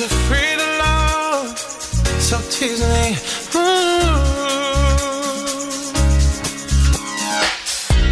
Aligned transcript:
We're 0.00 0.08
free 0.08 0.56
to 0.56 0.78
love, 0.78 1.58
so 1.58 2.40
tease 2.48 2.80
me. 2.80 3.18
Ooh. 3.54 3.60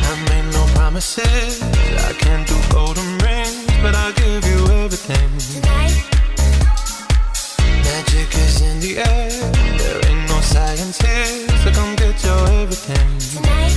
I 0.05 0.13
made 0.29 0.53
no 0.53 0.67
promises, 0.75 1.63
I 1.63 2.13
can't 2.13 2.47
do 2.47 2.57
golden 2.71 3.17
rings, 3.25 3.65
but 3.81 3.95
I'll 3.95 4.13
give 4.13 4.45
you 4.45 4.67
everything. 4.85 5.31
Magic 7.85 8.37
is 8.37 8.61
in 8.61 8.81
the 8.81 8.99
air, 8.99 9.31
there 9.79 10.11
ain't 10.11 10.29
no 10.29 10.41
science 10.43 11.01
here, 11.01 11.49
so 11.65 11.71
come 11.73 11.97
get 11.97 12.23
your 12.23 12.49
everything. 12.61 13.68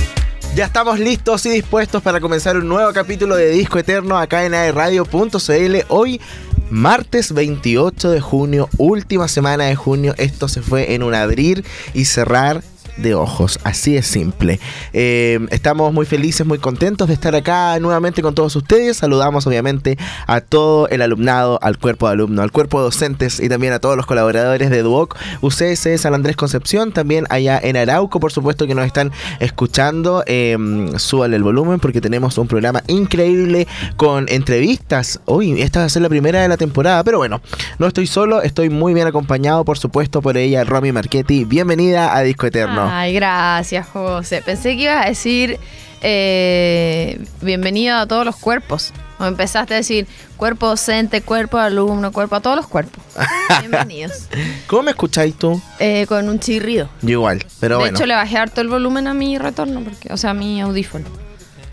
Ya 0.54 0.66
estamos 0.66 1.00
listos 1.00 1.46
y 1.46 1.48
dispuestos 1.48 2.02
para 2.02 2.20
comenzar 2.20 2.58
un 2.58 2.68
nuevo 2.68 2.92
capítulo 2.92 3.36
de 3.36 3.48
Disco 3.48 3.78
Eterno 3.78 4.18
acá 4.18 4.44
en 4.44 4.52
aerradio.cl. 4.52 5.76
Hoy, 5.88 6.20
martes 6.68 7.32
28 7.32 8.10
de 8.10 8.20
junio, 8.20 8.68
última 8.76 9.28
semana 9.28 9.64
de 9.64 9.76
junio. 9.76 10.14
Esto 10.18 10.48
se 10.48 10.60
fue 10.60 10.92
en 10.92 11.04
un 11.04 11.14
abrir 11.14 11.64
y 11.94 12.04
cerrar 12.04 12.62
de 12.96 13.14
ojos, 13.14 13.58
así 13.64 13.96
es 13.96 14.06
simple. 14.06 14.60
Eh, 14.92 15.40
estamos 15.50 15.92
muy 15.92 16.06
felices, 16.06 16.46
muy 16.46 16.58
contentos 16.58 17.08
de 17.08 17.14
estar 17.14 17.34
acá 17.34 17.78
nuevamente 17.80 18.22
con 18.22 18.34
todos 18.34 18.54
ustedes. 18.56 18.98
Saludamos 18.98 19.46
obviamente 19.46 19.98
a 20.26 20.40
todo 20.40 20.88
el 20.88 21.02
alumnado, 21.02 21.58
al 21.62 21.78
cuerpo 21.78 22.06
de 22.06 22.12
alumno, 22.12 22.42
al 22.42 22.52
cuerpo 22.52 22.78
de 22.78 22.84
docentes 22.84 23.40
y 23.40 23.48
también 23.48 23.72
a 23.72 23.78
todos 23.78 23.96
los 23.96 24.06
colaboradores 24.06 24.70
de 24.70 24.82
Duoc, 24.82 25.16
UCS 25.40 26.00
San 26.00 26.14
Andrés 26.14 26.36
Concepción, 26.36 26.92
también 26.92 27.26
allá 27.30 27.58
en 27.62 27.76
Arauco, 27.76 28.20
por 28.20 28.32
supuesto 28.32 28.66
que 28.66 28.74
nos 28.74 28.86
están 28.86 29.12
escuchando. 29.40 30.22
Eh, 30.26 30.56
súbale 30.96 31.36
el 31.36 31.42
volumen 31.42 31.80
porque 31.80 32.00
tenemos 32.00 32.36
un 32.38 32.46
programa 32.46 32.82
increíble 32.88 33.66
con 33.96 34.26
entrevistas. 34.28 35.20
Hoy 35.24 35.60
esta 35.62 35.80
va 35.80 35.86
a 35.86 35.88
ser 35.88 36.02
la 36.02 36.08
primera 36.08 36.42
de 36.42 36.48
la 36.48 36.56
temporada, 36.56 37.02
pero 37.04 37.18
bueno, 37.18 37.40
no 37.78 37.86
estoy 37.86 38.06
solo, 38.06 38.42
estoy 38.42 38.68
muy 38.68 38.94
bien 38.94 39.06
acompañado, 39.06 39.64
por 39.64 39.78
supuesto, 39.78 40.22
por 40.22 40.36
ella, 40.36 40.64
Romy 40.64 40.92
Marchetti. 40.92 41.44
Bienvenida 41.44 42.16
a 42.16 42.22
Disco 42.22 42.46
Eterno. 42.46 42.81
Ay, 42.90 43.14
gracias, 43.14 43.86
José. 43.88 44.42
Pensé 44.42 44.76
que 44.76 44.82
ibas 44.82 45.04
a 45.04 45.08
decir 45.08 45.58
eh, 46.00 47.24
bienvenido 47.40 47.96
a 47.96 48.06
todos 48.06 48.24
los 48.24 48.36
cuerpos. 48.36 48.92
O 49.18 49.24
empezaste 49.24 49.74
a 49.74 49.76
decir 49.76 50.08
cuerpo 50.36 50.66
docente, 50.66 51.22
cuerpo 51.22 51.58
alumno, 51.58 52.10
cuerpo 52.10 52.36
a 52.36 52.40
todos 52.40 52.56
los 52.56 52.66
cuerpos. 52.66 53.04
Bienvenidos. 53.60 54.28
¿Cómo 54.66 54.82
me 54.82 54.90
escucháis 54.90 55.36
tú? 55.36 55.62
Eh, 55.78 56.06
con 56.08 56.28
un 56.28 56.40
chirrido. 56.40 56.88
Yo 57.02 57.10
igual, 57.10 57.46
pero 57.60 57.76
de 57.76 57.82
bueno. 57.82 57.96
hecho, 57.96 58.06
le 58.06 58.14
bajé 58.14 58.38
harto 58.38 58.60
el 58.60 58.68
volumen 58.68 59.06
a 59.06 59.14
mi 59.14 59.38
retorno, 59.38 59.80
porque, 59.80 60.12
o 60.12 60.16
sea, 60.16 60.30
a 60.30 60.34
mi 60.34 60.60
audífono. 60.60 61.04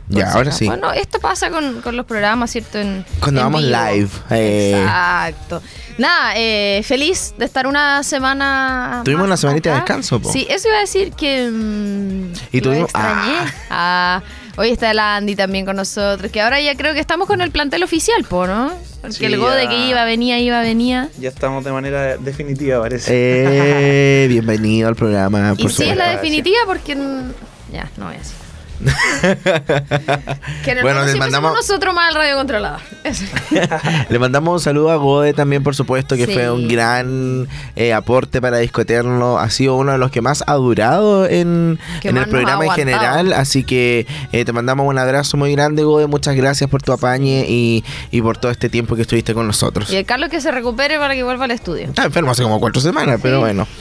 Ya, 0.09 0.31
ahora 0.33 0.51
sí. 0.51 0.65
Bueno, 0.65 0.91
esto 0.91 1.19
pasa 1.19 1.49
con, 1.49 1.81
con 1.81 1.95
los 1.95 2.05
programas, 2.05 2.51
¿cierto? 2.51 2.79
En, 2.79 3.05
Cuando 3.19 3.41
en 3.41 3.45
vamos 3.45 3.61
vivo. 3.63 3.77
live, 3.77 4.09
eh. 4.31 4.79
Exacto. 4.81 5.61
Nada, 5.97 6.33
eh, 6.35 6.81
feliz 6.85 7.33
de 7.37 7.45
estar 7.45 7.67
una 7.67 8.03
semana. 8.03 9.01
Tuvimos 9.05 9.21
más 9.23 9.27
una 9.27 9.37
semanita 9.37 9.69
de 9.71 9.75
descanso, 9.77 10.19
po. 10.19 10.31
Sí, 10.31 10.47
eso 10.49 10.67
iba 10.67 10.77
a 10.77 10.81
decir 10.81 11.11
que. 11.13 11.49
mm, 11.51 12.33
Y 12.51 12.61
tuvimos- 12.61 12.85
extrañé. 12.85 13.35
Ah, 13.69 14.21
hoy 14.55 14.69
está 14.69 14.91
el 14.91 14.99
Andy 14.99 15.35
también 15.35 15.65
con 15.65 15.75
nosotros, 15.75 16.31
que 16.31 16.41
ahora 16.41 16.59
ya 16.61 16.75
creo 16.75 16.93
que 16.93 16.99
estamos 17.01 17.27
con 17.27 17.41
el 17.41 17.51
plantel 17.51 17.83
oficial, 17.83 18.23
po, 18.23 18.47
¿no? 18.47 18.71
Porque 19.01 19.15
Sí, 19.15 19.25
el 19.25 19.37
Gode 19.37 19.63
ya. 19.65 19.69
que 19.69 19.87
iba, 19.87 20.03
venía, 20.05 20.39
iba, 20.39 20.59
venía. 20.61 21.09
Ya 21.19 21.29
estamos 21.29 21.63
de 21.63 21.71
manera 21.71 22.17
definitiva, 22.17 22.81
parece. 22.81 23.11
Eh, 23.13 24.27
bienvenido 24.29 24.87
al 24.89 24.95
programa. 24.95 25.53
Y 25.57 25.61
por 25.63 25.71
sí 25.71 25.83
es 25.83 25.95
la 25.97 26.09
definitiva 26.11 26.57
porque. 26.65 26.95
mm, 26.95 27.31
Ya, 27.73 27.89
no 27.97 28.05
voy 28.07 28.15
a 28.15 28.17
decir. 28.17 28.35
que 30.63 30.71
en 30.71 30.81
Bueno, 30.81 31.05
les 31.05 31.15
mandamos- 31.17 31.53
nosotros 31.53 31.93
más 31.93 32.09
el 32.09 32.15
radio 32.15 32.35
controlador. 32.37 32.79
Eso. 33.03 33.23
Le 34.09 34.19
mandamos 34.19 34.53
un 34.53 34.59
saludo 34.59 34.91
a 34.91 34.95
Gode 34.95 35.33
también, 35.33 35.63
por 35.63 35.75
supuesto, 35.75 36.15
que 36.15 36.25
Sí. 36.25 36.33
fue 36.33 36.49
un 36.51 36.67
gran 36.67 37.47
eh, 37.75 37.93
aporte 37.93 38.41
para 38.41 38.57
Disco 38.59 38.81
Eterno. 38.81 39.37
Ha 39.39 39.49
sido 39.49 39.75
uno 39.75 39.91
de 39.93 39.97
los 39.97 40.11
que 40.11 40.21
más 40.21 40.43
ha 40.47 40.53
durado 40.55 41.25
en, 41.25 41.79
en 42.03 42.17
el 42.17 42.27
programa 42.27 42.65
en 42.65 42.71
general. 42.71 43.33
Así 43.33 43.63
que 43.63 44.05
eh, 44.31 44.45
te 44.45 44.51
mandamos 44.53 44.87
un 44.87 44.97
abrazo 44.97 45.37
muy 45.37 45.51
grande, 45.53 45.83
Gode. 45.83 46.07
Muchas 46.07 46.35
gracias 46.35 46.69
por 46.69 46.81
tu 46.81 46.91
apañe 46.93 47.45
y, 47.47 47.83
y 48.11 48.21
por 48.21 48.37
todo 48.37 48.51
este 48.51 48.69
tiempo 48.69 48.95
que 48.95 49.01
estuviste 49.03 49.33
con 49.33 49.47
nosotros. 49.47 49.89
Y 49.91 49.95
el 49.97 50.05
Carlos 50.05 50.29
que 50.29 50.41
se 50.41 50.51
recupere 50.51 50.97
para 50.99 51.13
que 51.15 51.23
vuelva 51.23 51.45
al 51.45 51.51
estudio. 51.51 51.85
Está 51.85 52.05
enfermo 52.05 52.31
hace 52.31 52.43
como 52.43 52.59
cuatro 52.59 52.81
semanas, 52.81 53.19
pero 53.21 53.39
bueno. 53.39 53.67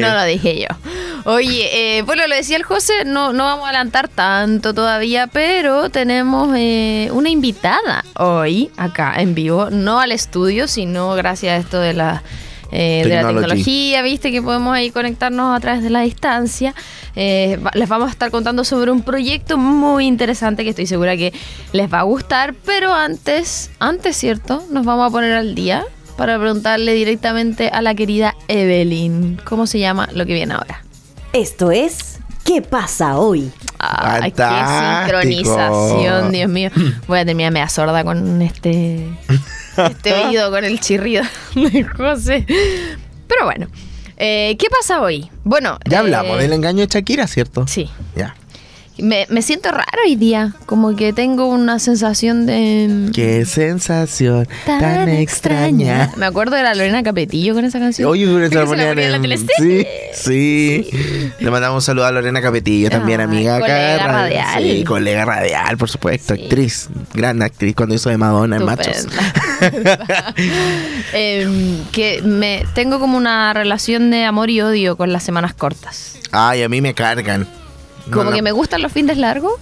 No 0.00 0.14
lo 0.14 0.24
dije 0.24 0.60
yo. 0.60 0.66
Oye, 1.24 1.98
eh, 1.98 2.02
bueno, 2.02 2.26
lo 2.26 2.34
decía 2.34 2.56
el 2.56 2.64
José, 2.64 3.04
no, 3.06 3.32
no 3.32 3.44
vamos 3.44 3.61
a 3.64 3.68
adelantar 3.70 4.08
tanto 4.08 4.74
todavía, 4.74 5.26
pero 5.26 5.90
tenemos 5.90 6.54
eh, 6.56 7.08
una 7.12 7.30
invitada 7.30 8.04
hoy 8.18 8.70
acá 8.76 9.14
en 9.16 9.34
vivo, 9.34 9.70
no 9.70 10.00
al 10.00 10.12
estudio, 10.12 10.68
sino 10.68 11.14
gracias 11.14 11.52
a 11.52 11.56
esto 11.56 11.80
de 11.80 11.92
la, 11.92 12.22
eh, 12.70 13.02
de 13.04 13.08
la 13.08 13.16
Technology. 13.16 13.40
tecnología, 13.40 14.02
viste 14.02 14.32
que 14.32 14.42
podemos 14.42 14.74
ahí 14.74 14.90
conectarnos 14.90 15.56
a 15.56 15.60
través 15.60 15.82
de 15.82 15.90
la 15.90 16.00
distancia. 16.00 16.74
Eh, 17.14 17.58
les 17.74 17.88
vamos 17.88 18.08
a 18.08 18.10
estar 18.10 18.30
contando 18.30 18.64
sobre 18.64 18.90
un 18.90 19.02
proyecto 19.02 19.58
muy 19.58 20.06
interesante 20.06 20.64
que 20.64 20.70
estoy 20.70 20.86
segura 20.86 21.16
que 21.16 21.32
les 21.72 21.92
va 21.92 22.00
a 22.00 22.04
gustar, 22.04 22.54
pero 22.64 22.94
antes, 22.94 23.70
antes, 23.78 24.16
¿cierto? 24.16 24.64
Nos 24.70 24.84
vamos 24.84 25.08
a 25.08 25.10
poner 25.10 25.32
al 25.32 25.54
día 25.54 25.84
para 26.16 26.38
preguntarle 26.38 26.94
directamente 26.94 27.68
a 27.68 27.82
la 27.82 27.94
querida 27.94 28.34
Evelyn 28.48 29.40
cómo 29.44 29.66
se 29.66 29.78
llama 29.78 30.08
lo 30.14 30.26
que 30.26 30.34
viene 30.34 30.54
ahora. 30.54 30.82
Esto 31.32 31.70
es 31.70 32.21
¿Qué 32.44 32.60
pasa 32.62 33.18
hoy? 33.18 33.50
Ay, 33.78 34.32
qué 34.32 34.42
sincronización, 34.42 36.32
Dios 36.32 36.48
mío. 36.48 36.70
Voy 37.08 37.18
a 37.18 37.24
terminar 37.24 37.52
media 37.52 37.68
sorda 37.68 38.04
con 38.04 38.42
este, 38.42 39.08
este 39.76 40.12
oído, 40.26 40.50
con 40.50 40.64
el 40.64 40.80
chirrido 40.80 41.22
de 41.54 41.84
José. 41.84 42.44
Pero 43.26 43.44
bueno, 43.44 43.68
eh, 44.16 44.56
¿qué 44.58 44.68
pasa 44.68 45.00
hoy? 45.00 45.30
Bueno, 45.44 45.78
Ya 45.88 45.98
eh, 45.98 46.00
hablamos 46.00 46.38
del 46.38 46.52
engaño 46.52 46.80
de 46.80 46.86
Shakira, 46.88 47.26
¿cierto? 47.26 47.66
Sí. 47.66 47.90
Ya. 48.16 48.34
Me, 48.98 49.26
me 49.30 49.40
siento 49.40 49.70
raro 49.70 49.86
hoy 50.04 50.16
día, 50.16 50.54
como 50.66 50.94
que 50.94 51.14
tengo 51.14 51.46
una 51.46 51.78
sensación 51.78 52.44
de... 52.44 53.10
Qué 53.14 53.46
sensación 53.46 54.46
tan, 54.66 55.08
extraña. 55.08 56.12
Me 56.16 56.26
acuerdo 56.26 56.56
de 56.56 56.62
la 56.62 56.74
Lorena 56.74 57.02
Capetillo 57.02 57.54
con 57.54 57.64
esa 57.64 57.78
canción. 57.78 58.08
Oye, 58.08 58.26
se 58.26 58.50
Que 58.50 58.54
la 58.54 59.18
la 59.18 59.26
en. 59.26 59.48
Sí, 59.56 59.86
sí, 60.12 60.90
Le 61.40 61.50
mandamos 61.50 61.76
un 61.76 61.82
saludo 61.82 62.04
a 62.04 62.12
Lorena 62.12 62.42
Capetillo, 62.42 62.90
también 62.90 63.20
Ay, 63.20 63.24
amiga 63.24 63.60
colega 63.60 64.06
radial. 64.06 64.62
Sí, 64.62 64.84
colega 64.84 65.24
radial, 65.24 65.78
por 65.78 65.88
supuesto. 65.88 66.34
Sí. 66.34 66.42
Actriz, 66.42 66.88
gran 67.14 67.40
actriz 67.40 67.74
cuando 67.74 67.94
hizo 67.94 68.10
de 68.10 68.18
Madonna 68.18 68.56
en 68.56 68.64
Machos. 68.64 69.06
Em, 71.12 71.84
que 71.92 72.20
me 72.22 72.64
tengo 72.74 72.98
como 72.98 73.16
una 73.16 73.52
relación 73.54 74.10
de 74.10 74.24
amor 74.24 74.50
y 74.50 74.60
odio 74.60 74.96
con 74.96 75.12
las 75.12 75.22
semanas 75.22 75.54
cortas. 75.54 76.18
Ay, 76.30 76.62
a 76.62 76.68
mí 76.68 76.80
me 76.80 76.94
cargan. 76.94 77.46
Como 78.10 78.24
no. 78.24 78.32
que 78.32 78.42
me 78.42 78.52
gustan 78.52 78.82
los 78.82 78.92
fines 78.92 79.16
largos, 79.18 79.54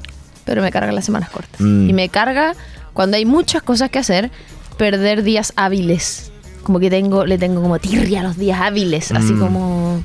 pero 0.44 0.62
me 0.62 0.70
cargan 0.70 0.94
las 0.94 1.04
semanas 1.04 1.30
cortas. 1.30 1.60
Mm. 1.60 1.90
Y 1.90 1.92
me 1.92 2.08
carga 2.08 2.54
cuando 2.92 3.16
hay 3.16 3.24
muchas 3.24 3.62
cosas 3.62 3.90
que 3.90 3.98
hacer, 3.98 4.30
perder 4.78 5.22
días 5.22 5.52
hábiles. 5.56 6.30
Como 6.62 6.78
que 6.80 6.90
tengo, 6.90 7.26
le 7.26 7.38
tengo 7.38 7.62
como 7.62 7.78
tirria 7.78 8.20
a 8.20 8.22
los 8.22 8.36
días 8.36 8.60
hábiles, 8.60 9.12
así 9.12 9.32
Mm. 9.32 9.40
como 9.40 10.04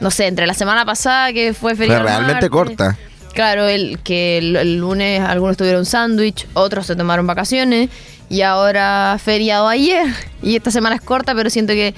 no 0.00 0.10
sé, 0.10 0.26
entre 0.26 0.46
la 0.46 0.52
semana 0.54 0.84
pasada 0.84 1.32
que 1.32 1.54
fue 1.54 1.74
feriado. 1.74 2.02
realmente 2.04 2.32
martes, 2.34 2.50
corta. 2.50 2.98
Claro, 3.32 3.66
el 3.66 3.98
que 4.00 4.38
el, 4.38 4.56
el 4.56 4.76
lunes 4.78 5.20
algunos 5.22 5.56
tuvieron 5.56 5.86
sándwich, 5.86 6.46
otros 6.54 6.86
se 6.86 6.96
tomaron 6.96 7.26
vacaciones 7.26 7.88
y 8.28 8.42
ahora 8.42 9.16
feriado 9.22 9.68
ayer. 9.68 10.06
Y 10.42 10.56
esta 10.56 10.70
semana 10.70 10.96
es 10.96 11.00
corta, 11.02 11.34
pero 11.34 11.48
siento 11.48 11.72
que 11.72 11.94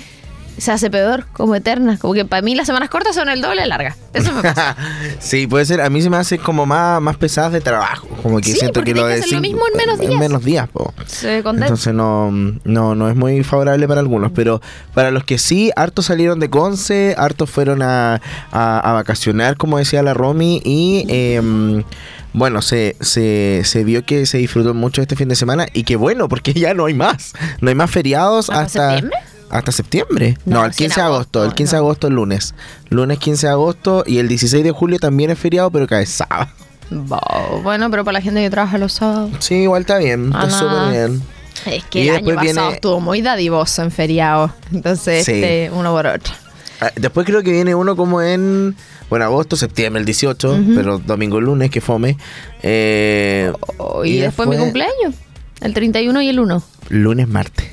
se 0.59 0.73
hace 0.73 0.91
peor, 0.91 1.27
como 1.33 1.55
eterna. 1.55 1.99
Como 1.99 2.15
que 2.15 2.25
para 2.25 2.43
mí 2.43 2.55
las 2.55 2.67
semanas 2.67 2.89
cortas 2.91 3.15
son 3.15 3.29
el 3.29 3.41
doble 3.41 3.63
de 3.63 3.67
largas. 3.69 3.97
Eso 4.13 4.33
me 4.33 4.43
pasa. 4.43 4.77
sí, 5.19 5.47
puede 5.47 5.65
ser. 5.65 5.81
A 5.81 5.91
mí 5.91 6.03
se 6.03 6.11
me 6.11 6.17
hace 6.17 6.39
como 6.39 6.67
más, 6.67 7.01
más 7.01 7.17
pesadas 7.17 7.53
de 7.53 7.61
trabajo. 7.61 8.07
Como 8.23 8.39
que 8.41 8.53
Sí, 8.53 8.59
siento 8.59 8.83
que 8.83 8.95
lo 8.95 9.07
de 9.07 9.21
lo 9.31 9.41
mismo 9.41 9.63
en 9.71 9.77
menos 9.77 9.99
días. 9.99 10.13
En 10.13 10.19
menos 10.19 10.45
días, 10.45 10.69
po. 10.69 10.93
Se. 11.07 11.39
Entonces 11.39 11.95
no, 11.95 12.31
no, 12.65 12.95
no 12.95 13.09
es 13.09 13.17
muy 13.17 13.43
favorable 13.45 13.87
para 13.89 14.01
algunos, 14.01 14.33
pero 14.33 14.61
para 14.95 15.11
los 15.11 15.25
que 15.25 15.39
sí, 15.39 15.71
hartos 15.77 16.07
salieron 16.07 16.41
de 16.41 16.51
Conce, 16.51 17.15
hartos 17.17 17.51
fueron 17.51 17.83
a, 17.83 18.21
a- 18.53 18.81
a 18.81 18.93
vacacionar, 18.93 19.57
como 19.57 19.79
decía 19.79 20.03
la 20.03 20.15
Romy, 20.15 20.61
y 20.65 21.05
em, 21.09 21.85
bueno, 22.33 22.63
se, 22.63 22.97
se, 23.01 23.63
se 23.65 23.85
vio 23.85 24.05
que 24.05 24.27
se 24.27 24.39
disfrutó 24.39 24.75
mucho 24.75 25.01
este 25.03 25.17
fin 25.17 25.29
de 25.29 25.37
semana 25.37 25.67
y 25.73 25.85
que 25.85 25.97
bueno, 25.97 26.29
porque 26.29 26.53
ya 26.55 26.75
no 26.75 26.87
hay 26.87 26.95
más. 26.95 27.33
No 27.61 27.69
hay 27.69 27.75
más 27.75 27.91
feriados 27.91 28.51
¿Hasta 28.51 28.63
hasta... 28.63 28.91
septiembre? 28.91 29.19
Hasta 29.51 29.73
septiembre. 29.73 30.37
No, 30.45 30.61
No, 30.61 30.65
el 30.67 30.73
sí, 30.75 30.85
en 30.85 30.89
15 30.91 31.01
de 31.01 31.07
agosto. 31.07 31.39
El 31.41 31.45
agosto, 31.45 31.57
15 31.57 31.71
de 31.77 31.81
no. 31.81 31.85
agosto 31.87 32.07
es 32.09 32.13
lunes. 32.13 32.55
Lunes 32.91 33.19
15 33.19 33.47
de 33.47 33.53
agosto 33.53 34.05
y 34.07 34.19
el 34.19 34.29
16 34.29 34.63
de 34.65 34.71
julio 34.73 34.99
también 34.99 35.31
es 35.31 35.39
feriado, 35.39 35.71
pero 35.71 35.87
cae 35.87 36.05
sábado. 36.07 36.51
Bo- 36.91 37.61
Bueno, 37.63 37.91
pero 37.91 38.05
para 38.05 38.19
la 38.19 38.23
gente 38.23 38.41
que 38.43 38.51
trabaja 38.51 38.79
los 38.79 38.93
sábados. 38.95 39.31
Sí, 39.41 39.55
igual 39.57 39.83
está 39.83 39.99
bien. 39.99 40.31
Ah, 40.35 40.45
Está 40.47 40.59
súper 40.59 40.91
bien. 40.91 41.23
Es 41.67 41.85
que 41.85 42.01
Y 42.05 42.09
el 42.09 42.17
año 42.17 42.25
después 42.27 42.37
pasado 42.37 42.61
viene- 42.63 42.75
estuvo 42.77 43.01
muy 43.01 43.21
dadivoso 43.23 43.83
en 43.83 43.91
feriado. 43.91 44.55
Entonces, 44.73 45.25
Sí. 45.27 45.33
este, 45.33 45.71
uno 45.73 45.93
por 45.93 46.07
otro. 46.07 46.33
Ah, 46.81 46.91
Después 46.95 47.27
creo 47.27 47.43
que 47.43 47.51
viene 47.51 47.75
uno 47.75 47.97
como 47.97 48.23
en, 48.23 48.77
bueno, 49.11 49.25
agosto, 49.25 49.57
septiembre, 49.57 49.99
el 50.01 50.07
18, 50.07 50.59
pero 50.77 50.99
domingo, 50.99 51.41
lunes, 51.41 51.71
que 51.71 51.81
fome. 51.81 52.17
Eh, 52.63 53.53
Oh, 53.79 54.05
y, 54.05 54.19
después 54.19 54.49
mi 54.49 54.57
cumpleaños. 54.57 55.15
El 55.61 55.75
31 55.75 56.23
y 56.23 56.29
el 56.29 56.39
1. 56.39 56.63
Lunes, 56.91 57.27
martes. 57.29 57.67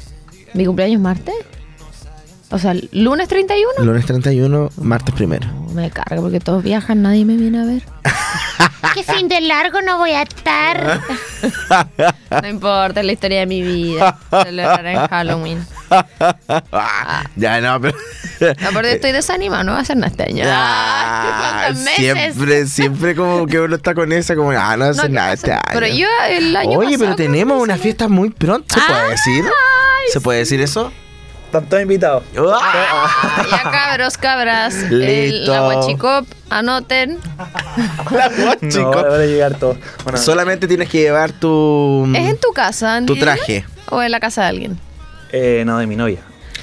¿Mi 0.53 0.65
cumpleaños 0.65 0.95
es 0.95 1.01
martes? 1.01 1.35
O 2.55 2.57
sea, 2.57 2.73
lunes 2.93 3.27
31. 3.27 3.83
Lunes 3.83 4.05
31, 4.05 4.69
martes 4.77 5.13
primero. 5.13 5.45
No, 5.45 5.73
me 5.73 5.91
carga 5.91 6.21
porque 6.21 6.39
todos 6.39 6.63
viajan, 6.63 7.01
nadie 7.01 7.25
me 7.25 7.35
viene 7.35 7.59
a 7.61 7.65
ver. 7.65 7.83
¿Qué 8.93 9.03
fin 9.03 9.27
de 9.27 9.41
largo 9.41 9.81
no 9.81 9.97
voy 9.97 10.11
a 10.11 10.21
estar? 10.21 11.01
No 12.41 12.47
importa, 12.47 13.01
es 13.01 13.05
la 13.05 13.11
historia 13.11 13.39
de 13.41 13.45
mi 13.45 13.61
vida. 13.61 14.17
Celebrar 14.43 14.85
en 14.85 15.07
Halloween. 15.07 15.65
Ah, 16.71 17.23
ya 17.35 17.59
no, 17.61 17.79
pero. 17.79 17.97
Aparte 18.67 18.93
estoy 18.93 19.11
desanimado, 19.11 19.63
no 19.63 19.73
va 19.73 19.79
a 19.79 19.81
hacer 19.81 19.97
nada 19.97 20.07
este 20.07 20.23
año. 20.23 20.43
Ah, 20.47 21.71
siempre, 21.95 22.65
siempre 22.67 23.15
como 23.15 23.45
que 23.47 23.59
uno 23.59 23.75
está 23.75 23.93
con 23.93 24.11
esa, 24.11 24.35
como, 24.35 24.51
ah, 24.51 24.75
no 24.77 24.85
No, 24.85 24.91
hace 24.91 25.01
¿qué 25.03 25.09
nada 25.09 25.31
pasa? 25.31 25.33
este 25.33 25.51
año. 25.51 25.61
Pero 25.73 25.87
yo 25.87 26.07
el 26.29 26.55
año 26.55 26.79
Oye, 26.79 26.97
pero 26.97 27.11
pasado 27.11 27.15
tenemos 27.17 27.57
que 27.57 27.63
una 27.63 27.77
fiesta 27.77 28.07
muy 28.07 28.29
pronto, 28.31 28.73
¿se 28.73 28.81
puede 28.81 29.01
Ay, 29.01 29.11
decir? 29.11 29.45
¿Se 30.13 30.21
puede 30.21 30.39
decir 30.39 30.61
eso? 30.61 30.91
Están 31.57 31.69
todos 31.69 31.81
invitados. 31.83 32.23
¡Ah! 32.61 33.45
Ya 33.51 33.63
cabros, 33.71 34.17
cabras. 34.17 34.75
El, 34.75 34.99
Listo. 34.99 35.51
la 35.53 35.61
guachicop, 35.61 36.25
anoten. 36.49 37.17
La 38.11 38.29
No, 38.29 38.45
guachico. 38.45 38.91
van 38.91 39.05
a 39.21 39.25
llegar 39.25 39.53
todos. 39.55 39.77
Bueno, 40.03 40.17
Solamente 40.19 40.67
tienes 40.67 40.89
que 40.89 40.99
llevar 40.99 41.31
tu. 41.31 42.07
¿Es 42.15 42.29
en 42.29 42.37
tu 42.39 42.49
casa, 42.53 42.87
tu 43.05 43.13
Andy? 43.13 43.19
traje. 43.19 43.65
¿O 43.89 44.01
en 44.01 44.11
la 44.11 44.19
casa 44.19 44.41
de 44.43 44.47
alguien? 44.47 44.79
eh, 45.31 45.63
no, 45.65 45.77
de 45.79 45.87
mi 45.87 45.95
novia. 45.95 46.19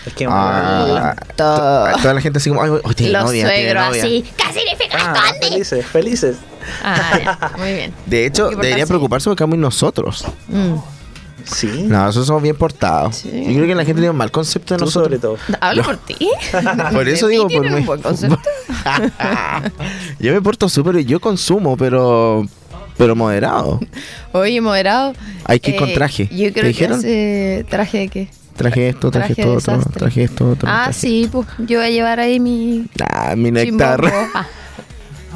Es 0.06 0.14
que 0.14 0.26
Ah, 0.28 1.14
Todo. 1.36 1.84
to- 1.92 1.98
toda 2.02 2.14
la 2.14 2.20
gente 2.20 2.38
así 2.38 2.48
como, 2.48 2.62
ay, 2.62 2.70
oh, 2.70 2.92
tiene 2.94 3.12
Los 3.12 3.24
novia, 3.24 3.48
tiene 3.48 3.74
novia. 3.74 4.02
así. 4.02 4.24
¿Qué 4.36 4.44
significa 4.58 4.96
Ah, 4.98 5.32
felices, 5.40 5.86
felices. 5.86 6.36
Ah, 6.82 7.18
ya. 7.22 7.52
Muy 7.58 7.72
bien. 7.74 7.94
De 8.06 8.26
hecho, 8.26 8.44
Hay 8.44 8.50
que 8.50 8.56
debería 8.56 8.70
portarse 8.78 8.88
preocuparse 8.88 9.30
porque 9.30 9.42
somos 9.44 9.58
nosotros. 9.58 10.24
Mm. 10.48 10.74
Sí. 11.44 11.84
No, 11.88 12.04
nosotros 12.04 12.26
somos 12.26 12.42
bien 12.42 12.56
portados. 12.56 13.16
Sí. 13.16 13.30
Yo 13.48 13.54
creo 13.54 13.66
que 13.66 13.74
la 13.74 13.84
gente 13.84 14.00
tiene 14.00 14.10
un 14.10 14.16
mal 14.16 14.30
concepto 14.30 14.74
de 14.74 14.78
Tú 14.78 14.84
nosotros. 14.86 15.04
sobre 15.06 15.18
todo. 15.18 15.36
Hablo 15.60 15.82
por 15.82 15.96
ti. 15.98 16.16
Por 16.92 17.08
eso 17.08 17.26
digo, 17.28 17.48
por 17.48 17.62
mí. 17.68 17.74
un 17.76 17.86
buen 17.86 18.00
concepto. 18.02 18.38
yo 20.18 20.32
me 20.32 20.40
porto 20.42 20.68
súper, 20.68 20.98
yo 21.04 21.20
consumo, 21.20 21.76
pero 21.76 22.46
pero 22.96 23.16
moderado. 23.16 23.80
Oye, 24.32 24.60
moderado. 24.60 25.14
Hay 25.44 25.58
que 25.60 25.72
ir 25.72 25.76
con 25.76 25.88
eh, 25.88 25.94
traje. 25.94 26.28
Yo 26.30 26.46
¿Te 26.46 26.52
creo 26.52 26.62
que 26.64 26.68
dijeron? 26.68 26.98
hace 26.98 27.66
traje 27.68 27.98
de 27.98 28.08
qué. 28.08 28.28
Traje 28.56 28.88
esto, 28.90 29.10
traje, 29.10 29.34
Traje 29.34 29.56
esto, 29.56 29.72
otro, 29.72 29.90
traje 29.92 30.24
esto, 30.24 30.50
otro. 30.50 30.68
Ah, 30.70 30.84
traje- 30.84 31.00
sí, 31.00 31.28
pues 31.32 31.46
yo 31.58 31.78
voy 31.78 31.86
a 31.88 31.90
llevar 31.90 32.20
ahí 32.20 32.38
mi 32.38 32.84
Ah, 33.10 33.34
mi 33.34 33.50
néctar. 33.50 34.04
Ah. 34.34 34.46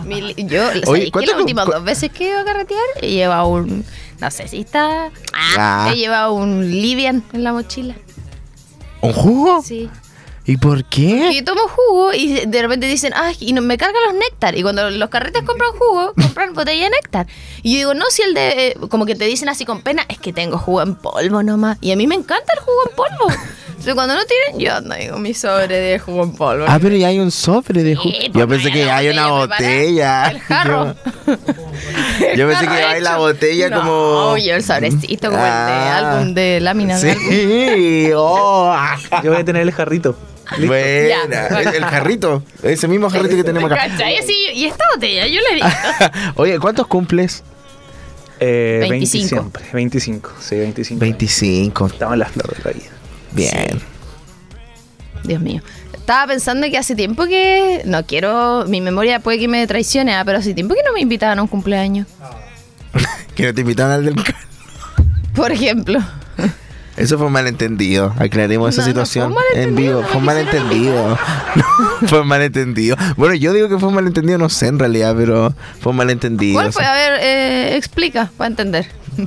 Mi 0.05 0.35
yo, 0.37 0.69
Oye, 0.69 0.81
¿sabéis 0.85 1.05
que 1.07 1.11
¿cuánto 1.11 1.31
las 1.33 1.41
últimas 1.41 1.67
dos 1.67 1.83
veces 1.83 2.11
que 2.13 2.29
iba 2.29 2.41
a 2.43 2.45
carretear 2.45 2.81
he 3.01 3.11
llevado 3.11 3.49
un, 3.49 3.85
no 4.21 4.31
sé 4.31 4.49
si 4.49 4.61
está, 4.61 5.11
Ah. 5.33 5.91
he 5.93 5.97
llevado 5.97 6.35
un 6.35 6.71
Livian 6.71 7.23
en 7.33 7.45
la 7.45 7.53
mochila. 7.53 7.95
¿Un 9.03 9.13
jugo? 9.13 9.63
Sí. 9.63 9.91
¿Y 10.49 10.57
por 10.59 10.85
qué? 10.85 11.31
Y 11.33 11.37
yo 11.39 11.45
tomo 11.45 11.63
jugo 11.67 12.13
y 12.15 12.47
de 12.47 12.63
repente 12.63 12.87
dicen, 12.87 13.13
ah, 13.17 13.33
y 13.41 13.53
no, 13.53 13.63
me 13.63 13.77
cargan 13.77 14.01
los 14.07 14.15
néctar. 14.15 14.57
Y 14.57 14.63
cuando 14.63 14.89
los 14.91 15.09
carretes 15.11 15.43
compran 15.43 15.73
jugo, 15.73 16.13
compran 16.15 16.55
botella 16.55 16.85
de 16.85 16.91
néctar. 16.91 17.27
Y 17.63 17.73
yo 17.73 17.79
digo, 17.79 17.95
no, 17.95 18.05
si 18.11 18.23
el 18.23 18.33
de, 18.35 18.69
eh, 18.69 18.77
como 18.89 19.07
que 19.07 19.17
te 19.17 19.25
dicen 19.25 19.49
así 19.49 19.65
con 19.65 19.83
pena, 19.83 20.05
es 20.09 20.19
que 20.19 20.33
tengo 20.33 20.57
jugo 20.57 20.83
en 20.83 20.95
polvo 20.95 21.43
nomás. 21.43 21.79
Y 21.81 21.91
a 21.91 21.97
mí 21.97 22.07
me 22.07 22.15
encanta 22.15 22.53
el 22.55 22.61
jugo 22.61 22.79
en 22.89 22.95
polvo. 22.95 23.41
Entonces 23.71 23.95
cuando 23.95 24.15
no 24.15 24.23
tienen, 24.25 24.61
yo 24.65 24.75
ando 24.75 24.95
con 25.13 25.23
mi 25.23 25.35
sobre 25.35 25.79
de 25.79 25.99
jugo 25.99 26.23
en 26.23 26.33
polvo. 26.33 26.65
Ah, 26.69 26.79
pero 26.81 26.95
ya 26.97 27.09
hay 27.09 27.19
un 27.19 27.31
sobre 27.33 27.83
de 27.83 27.97
jugo. 27.97 28.09
Sí, 28.11 28.27
Yo 28.27 28.33
porque 28.33 28.47
pensé 28.55 28.73
que 28.73 28.91
hay 28.91 29.09
una 29.09 29.29
botella. 29.29 30.29
El 30.31 30.41
jarro. 30.41 30.95
Yo 32.37 32.49
pensé 32.49 32.67
que 32.67 32.73
hay 32.73 33.01
la 33.01 33.17
botella 33.19 33.69
no, 33.69 33.79
como. 33.81 34.37
yo 34.39 34.55
el 34.55 34.63
sobrecito 34.63 35.29
como 35.31 35.43
el 35.43 35.51
de 35.51 35.51
Ah. 35.51 35.99
álbum 35.99 36.35
de 36.35 36.61
láminas 36.61 37.03
de 37.03 37.11
álbum. 37.13 37.27
Sí, 37.29 38.11
oh. 38.17 38.73
ah. 38.75 38.97
Yo 39.23 39.33
voy 39.33 39.41
a 39.41 39.45
tener 39.45 39.63
el 39.63 39.73
jarrito. 39.73 40.17
Listo. 40.53 40.67
Buena. 40.67 41.47
El, 41.61 41.75
el 41.75 41.85
jarrito. 41.85 42.43
Ese 42.63 42.89
mismo 42.89 43.11
jarrito 43.11 43.37
que 43.37 43.45
tenemos 43.45 43.71
acá. 43.71 43.89
¿Cachai? 43.89 44.19
Así, 44.19 44.35
y 44.55 44.67
esta 44.67 44.85
botella, 44.95 45.27
yo 45.27 45.41
le 45.49 45.57
digo. 45.57 45.69
Oye, 46.37 46.59
¿cuántos 46.59 46.87
cumples? 46.87 47.43
Eh, 48.39 48.79
20 48.81 48.91
25. 48.91 49.29
siempre. 49.29 49.65
25. 49.73 50.31
Sí, 50.41 50.57
25. 50.57 51.01
25. 51.01 51.87
Estamos 51.87 52.13
en 52.15 52.19
las 52.19 52.31
flores 52.31 52.59
de 52.59 52.65
la 52.65 52.71
vida. 52.73 52.91
Bien. 53.33 53.81
Dios 55.25 55.41
mío. 55.41 55.63
Estaba 55.93 56.29
pensando 56.29 56.69
que 56.71 56.79
hace 56.79 56.95
tiempo 56.95 57.27
que. 57.27 57.83
No 57.85 58.05
quiero. 58.07 58.65
Mi 58.67 58.81
memoria 58.81 59.21
puede 59.21 59.39
que 59.39 59.49
me 59.49 59.67
traicione, 59.67 60.15
ah, 60.15 60.25
pero 60.25 60.39
hace 60.39 60.55
tiempo 60.55 60.75
que 60.75 60.83
no 60.85 60.93
me 60.93 61.01
invitaban 61.01 61.39
a 61.39 61.43
un 61.43 61.49
cumpleaños. 61.49 62.07
Que 63.35 63.43
no 63.43 63.53
te 63.53 63.61
invitaron 63.61 63.93
al 63.93 64.05
del 64.07 64.15
Por 65.35 65.53
ejemplo. 65.53 66.01
Eso 66.97 67.19
fue 67.19 67.27
un 67.27 67.33
malentendido. 67.33 68.15
Aclaremos 68.19 68.71
esa 68.71 68.83
No, 68.83 68.87
no 68.89 68.93
fue 68.95 69.05
situación 69.07 69.29
un 69.29 69.35
malentendido, 69.35 69.99
en 69.99 69.99
vivo. 69.99 70.09
Fue 70.09 70.19
un 70.19 70.25
malentendido. 70.25 71.19
No, 72.01 72.09
fue 72.09 72.21
un 72.21 72.29
malentendido. 72.29 72.97
Bueno, 73.17 73.35
yo 73.35 73.53
digo 73.55 73.69
que 73.69 73.79
fue 73.79 73.89
un 73.89 73.95
malentendido, 73.95 74.39
no 74.39 74.49
sé 74.51 74.67
en 74.67 74.79
realidad, 74.79 75.15
pero 75.17 75.55
fue 75.81 75.91
un 75.93 75.97
malentendido. 75.97 76.55
¿Cuál 76.55 76.73
fue? 76.73 76.85
A 76.85 76.93
ver, 76.93 77.19
eh, 77.23 77.77
explica, 77.77 78.31
para 78.37 78.49
entender. 78.49 78.87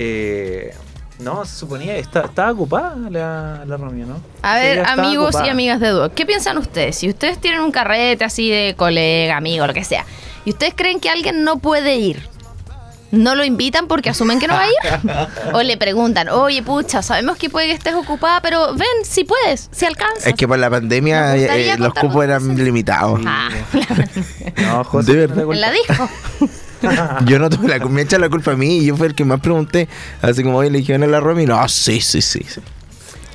Eh, 0.00 0.72
no, 1.18 1.44
se 1.44 1.56
suponía 1.56 1.94
que 1.94 2.00
está- 2.00 2.20
estaba 2.26 2.52
ocupada 2.52 2.94
la, 3.10 3.64
la 3.66 3.76
reunión, 3.76 4.08
¿no? 4.10 4.20
A 4.42 4.54
ver, 4.54 4.84
amigos 4.86 5.34
y 5.44 5.48
amigas 5.48 5.80
de 5.80 5.88
Duo, 5.88 6.10
¿qué 6.14 6.24
piensan 6.24 6.56
ustedes? 6.58 6.96
Si 6.96 7.08
ustedes 7.08 7.38
tienen 7.40 7.60
un 7.62 7.72
carrete 7.72 8.24
así 8.24 8.48
de 8.48 8.74
colega, 8.76 9.36
amigo, 9.36 9.66
lo 9.66 9.74
que 9.74 9.82
sea, 9.82 10.04
y 10.44 10.50
ustedes 10.50 10.74
creen 10.76 11.00
que 11.00 11.10
alguien 11.10 11.42
no 11.42 11.58
puede 11.58 11.96
ir, 11.96 12.28
¿no 13.10 13.34
lo 13.34 13.44
invitan 13.44 13.86
porque 13.86 14.10
asumen 14.10 14.38
que 14.38 14.46
no 14.46 14.54
va 14.54 14.64
a 14.64 14.68
ir? 14.68 15.52
¿O 15.54 15.62
le 15.62 15.76
preguntan, 15.76 16.28
oye, 16.28 16.62
pucha, 16.62 17.02
sabemos 17.02 17.36
que 17.36 17.50
puede 17.50 17.68
que 17.68 17.72
estés 17.72 17.94
ocupada, 17.94 18.40
pero 18.40 18.74
ven, 18.74 18.86
si 19.04 19.24
puedes, 19.24 19.68
si 19.72 19.86
alcanzas? 19.86 20.26
Es 20.26 20.34
que 20.34 20.46
por 20.46 20.58
la 20.58 20.70
pandemia 20.70 21.34
gustaría 21.34 21.74
eh, 21.74 21.78
los 21.78 21.94
cupos 21.94 22.24
eran 22.24 22.56
limitados. 22.56 23.20
Ah, 23.26 23.48
No, 24.56 24.84
José, 24.84 25.28
no 25.28 25.52
la 25.52 25.70
disco. 25.70 26.08
Yo 27.26 27.38
no 27.38 27.50
tuve 27.50 27.68
la 27.68 27.84
me 27.86 28.02
echan 28.02 28.20
la 28.20 28.28
culpa 28.28 28.52
a 28.52 28.56
mí 28.56 28.78
y 28.78 28.86
yo 28.86 28.96
fui 28.96 29.06
el 29.08 29.14
que 29.14 29.24
más 29.24 29.40
pregunté. 29.40 29.88
Así 30.22 30.42
como 30.42 30.58
hoy 30.58 30.70
le 30.70 30.78
dijeron 30.78 31.02
a 31.02 31.06
la 31.06 31.20
Romy, 31.20 31.46
no, 31.46 31.68
sí, 31.68 32.00
sí, 32.00 32.22
sí. 32.22 32.44
sí. 32.48 32.60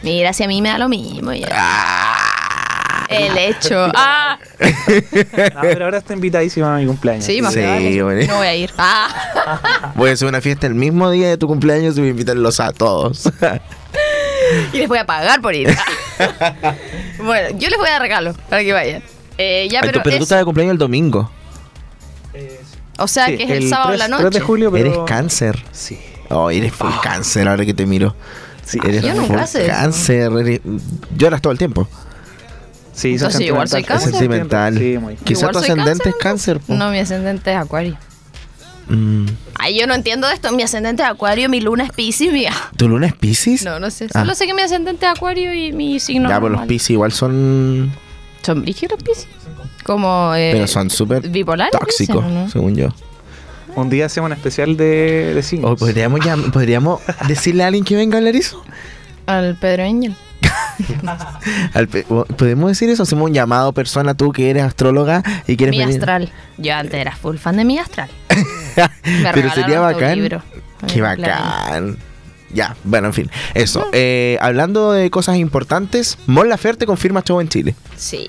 Mira, 0.01 0.33
si 0.33 0.43
a 0.43 0.47
mí 0.47 0.61
me 0.61 0.69
da 0.69 0.77
lo 0.77 0.89
mismo. 0.89 1.33
ya. 1.33 1.47
Ah. 1.51 2.22
El 3.17 3.37
hecho. 3.37 3.91
Ah, 3.95 4.37
No, 5.55 5.61
pero 5.61 5.85
ahora 5.85 5.97
está 5.99 6.13
invitadísima 6.13 6.75
a 6.75 6.79
mi 6.79 6.85
cumpleaños. 6.85 7.25
sí, 7.25 7.41
más 7.41 7.53
Sí, 7.53 7.59
me 7.59 7.67
vale. 7.67 8.03
bueno. 8.03 8.27
No 8.27 8.37
voy 8.37 8.47
a 8.47 8.55
ir. 8.55 8.71
Ah. 8.77 9.91
Voy 9.95 10.09
a 10.09 10.13
hacer 10.13 10.27
una 10.27 10.41
fiesta 10.41 10.67
el 10.67 10.75
mismo 10.75 11.09
día 11.11 11.29
de 11.29 11.37
tu 11.37 11.47
cumpleaños 11.47 11.95
y 11.97 11.99
voy 11.99 12.07
a 12.07 12.11
invitarlos 12.11 12.59
a 12.59 12.71
todos. 12.71 13.29
Y 14.73 14.77
les 14.77 14.87
voy 14.89 14.97
a 14.97 15.05
pagar 15.05 15.41
por 15.41 15.55
ir. 15.55 15.73
bueno, 17.23 17.57
yo 17.57 17.69
les 17.69 17.77
voy 17.77 17.87
a 17.87 17.91
dar 17.93 18.01
regalo 18.01 18.33
para 18.49 18.61
que 18.61 18.73
vayan. 18.73 19.01
Eh, 19.37 19.67
ya, 19.71 19.79
Ay, 19.79 19.87
pero, 19.87 19.99
tú- 19.99 20.03
pero 20.03 20.17
tú 20.17 20.17
es- 20.17 20.23
estás 20.23 20.39
de 20.39 20.45
cumpleaños 20.45 20.73
el 20.73 20.77
domingo. 20.77 21.31
o 22.97 23.07
sea 23.07 23.27
Sí, 23.27 23.37
que 23.37 23.43
es 23.45 23.49
el, 23.51 23.69
sábado 23.69 23.91
de 23.91 23.97
la 23.97 24.05
3, 24.05 24.09
noche. 24.11 24.23
3 24.29 24.33
de 24.33 24.39
julio, 24.41 24.71
pero... 24.71 24.85
Eres 24.85 24.99
cáncer. 25.07 25.63
Sí. 25.71 25.97
Oh, 26.29 26.49
eres 26.51 26.73
full 26.73 26.91
cáncer 27.01 27.47
ahora 27.47 27.65
que 27.65 27.73
te 27.73 27.85
miro. 27.85 28.15
Sí. 28.65 28.79
Eres 28.83 29.01
Yo 29.03 29.13
nunca 29.13 29.47
sé 29.47 29.63
eso. 29.65 29.71
cáncer. 29.73 30.31
eres- 30.31 30.61
Lloras 31.15 31.41
todo 31.41 31.51
el 31.53 31.57
tiempo. 31.59 31.87
Sí, 32.93 33.13
Entonces, 33.13 33.41
igual 33.41 33.67
soy 33.67 33.81
sentimental. 33.83 33.99
cáncer. 33.99 34.11
Sentimental. 34.19 34.77
Sí, 34.77 34.97
muy. 34.99 35.15
Quizá 35.15 35.49
tu 35.49 35.59
ascendente 35.59 36.09
es 36.09 36.15
¿no? 36.15 36.19
cáncer. 36.21 36.59
po. 36.59 36.73
No, 36.75 36.89
mi 36.91 36.99
ascendente 36.99 37.51
es 37.51 37.57
acuario. 37.57 37.97
Mm. 38.87 39.25
Ay, 39.57 39.79
yo 39.79 39.87
no 39.87 39.93
entiendo 39.95 40.29
esto. 40.29 40.51
Mi 40.51 40.61
ascendente 40.63 41.03
es 41.03 41.09
acuario, 41.09 41.49
mi 41.49 41.61
luna 41.61 41.85
es 41.85 41.91
piscis, 41.91 42.31
mi... 42.31 42.45
¿Tu 42.77 42.87
luna 42.89 43.07
es 43.07 43.13
Pisces? 43.13 43.63
No, 43.63 43.79
no 43.79 43.89
sé. 43.89 44.07
Ah. 44.13 44.19
Solo 44.21 44.35
sé 44.35 44.45
que 44.45 44.53
mi 44.53 44.61
ascendente 44.61 45.05
es 45.05 45.11
acuario 45.11 45.53
y 45.53 45.71
mi 45.71 45.99
signo 45.99 46.29
ya, 46.29 46.39
pues 46.39 46.51
los. 46.51 46.61
Pisces 46.67 46.89
igual 46.91 47.11
son. 47.13 47.91
¿Son 48.41 48.61
brígidos 48.61 49.01
piscis? 49.01 49.27
Como... 49.83 50.33
Eh, 50.35 50.51
pero 50.53 50.67
son 50.67 50.89
súper 50.89 51.27
bipolares, 51.29 51.71
tóxicos, 51.77 52.23
dicen, 52.23 52.37
¿o 52.37 52.43
no? 52.43 52.49
según 52.49 52.75
yo. 52.75 52.89
Un 53.75 53.89
día 53.89 54.05
hacemos 54.05 54.27
un 54.29 54.33
especial 54.33 54.77
de, 54.77 55.33
de 55.33 55.43
signos. 55.43 55.71
O 55.71 55.75
podríamos, 55.77 56.19
llam- 56.19 56.51
podríamos 56.51 57.01
decirle 57.27 57.63
a 57.63 57.67
alguien 57.67 57.83
que 57.83 57.95
venga 57.95 58.15
a 58.15 58.19
hablar 58.19 58.35
eso. 58.35 58.63
Al 59.25 59.55
Pedro 59.55 59.83
Angel. 59.83 60.15
¿Podemos 62.37 62.69
decir 62.71 62.89
eso? 62.89 63.03
Hacemos 63.03 63.27
un 63.29 63.33
llamado 63.33 63.73
persona, 63.73 64.13
tú 64.13 64.31
que 64.31 64.49
eres 64.49 64.63
astróloga 64.63 65.23
y 65.47 65.57
quieres 65.57 65.71
Mi 65.73 65.79
venir. 65.79 65.99
astral. 65.99 66.31
Yo 66.57 66.73
antes 66.75 66.95
era 66.99 67.15
full 67.15 67.37
fan 67.37 67.57
de 67.57 67.65
mi 67.65 67.77
astral. 67.79 68.09
Me 69.05 69.31
Pero 69.33 69.51
sería 69.51 69.79
bacán. 69.79 70.15
libro. 70.15 70.41
Qué 70.87 70.95
Claro. 70.95 71.21
bacán. 71.21 71.97
Ya, 72.53 72.75
bueno, 72.83 73.07
en 73.07 73.13
fin. 73.13 73.31
Eso. 73.55 73.87
Eh, 73.93 74.37
hablando 74.41 74.91
de 74.91 75.09
cosas 75.09 75.37
importantes, 75.37 76.17
Mon 76.27 76.49
Laferte 76.49 76.85
confirma 76.85 77.23
show 77.23 77.41
en 77.41 77.49
Chile. 77.49 77.75
Sí. 77.97 78.27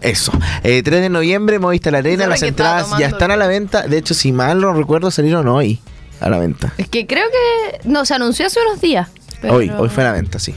Eso. 0.00 0.32
Eh, 0.64 0.82
3 0.82 1.00
de 1.02 1.08
noviembre, 1.08 1.58
Moviste 1.58 1.90
la 1.90 1.98
Arena. 1.98 2.26
Las 2.26 2.42
entradas 2.42 2.88
ya 2.98 3.06
están 3.06 3.30
a 3.30 3.36
la 3.36 3.46
venta. 3.46 3.82
De 3.86 3.96
hecho, 3.98 4.12
si 4.14 4.32
mal 4.32 4.60
no 4.60 4.72
recuerdo, 4.72 5.10
salieron 5.10 5.46
hoy 5.48 5.80
a 6.20 6.28
la 6.28 6.38
venta. 6.38 6.72
Es 6.76 6.88
que 6.88 7.06
creo 7.06 7.24
que. 7.30 7.88
No, 7.88 8.04
se 8.04 8.14
anunció 8.14 8.46
hace 8.46 8.58
unos 8.66 8.80
días. 8.80 9.08
pero- 9.40 9.54
Hoy, 9.54 9.70
hoy 9.70 9.88
fue 9.88 10.02
a 10.02 10.06
la 10.06 10.12
venta, 10.12 10.38
sí. 10.38 10.54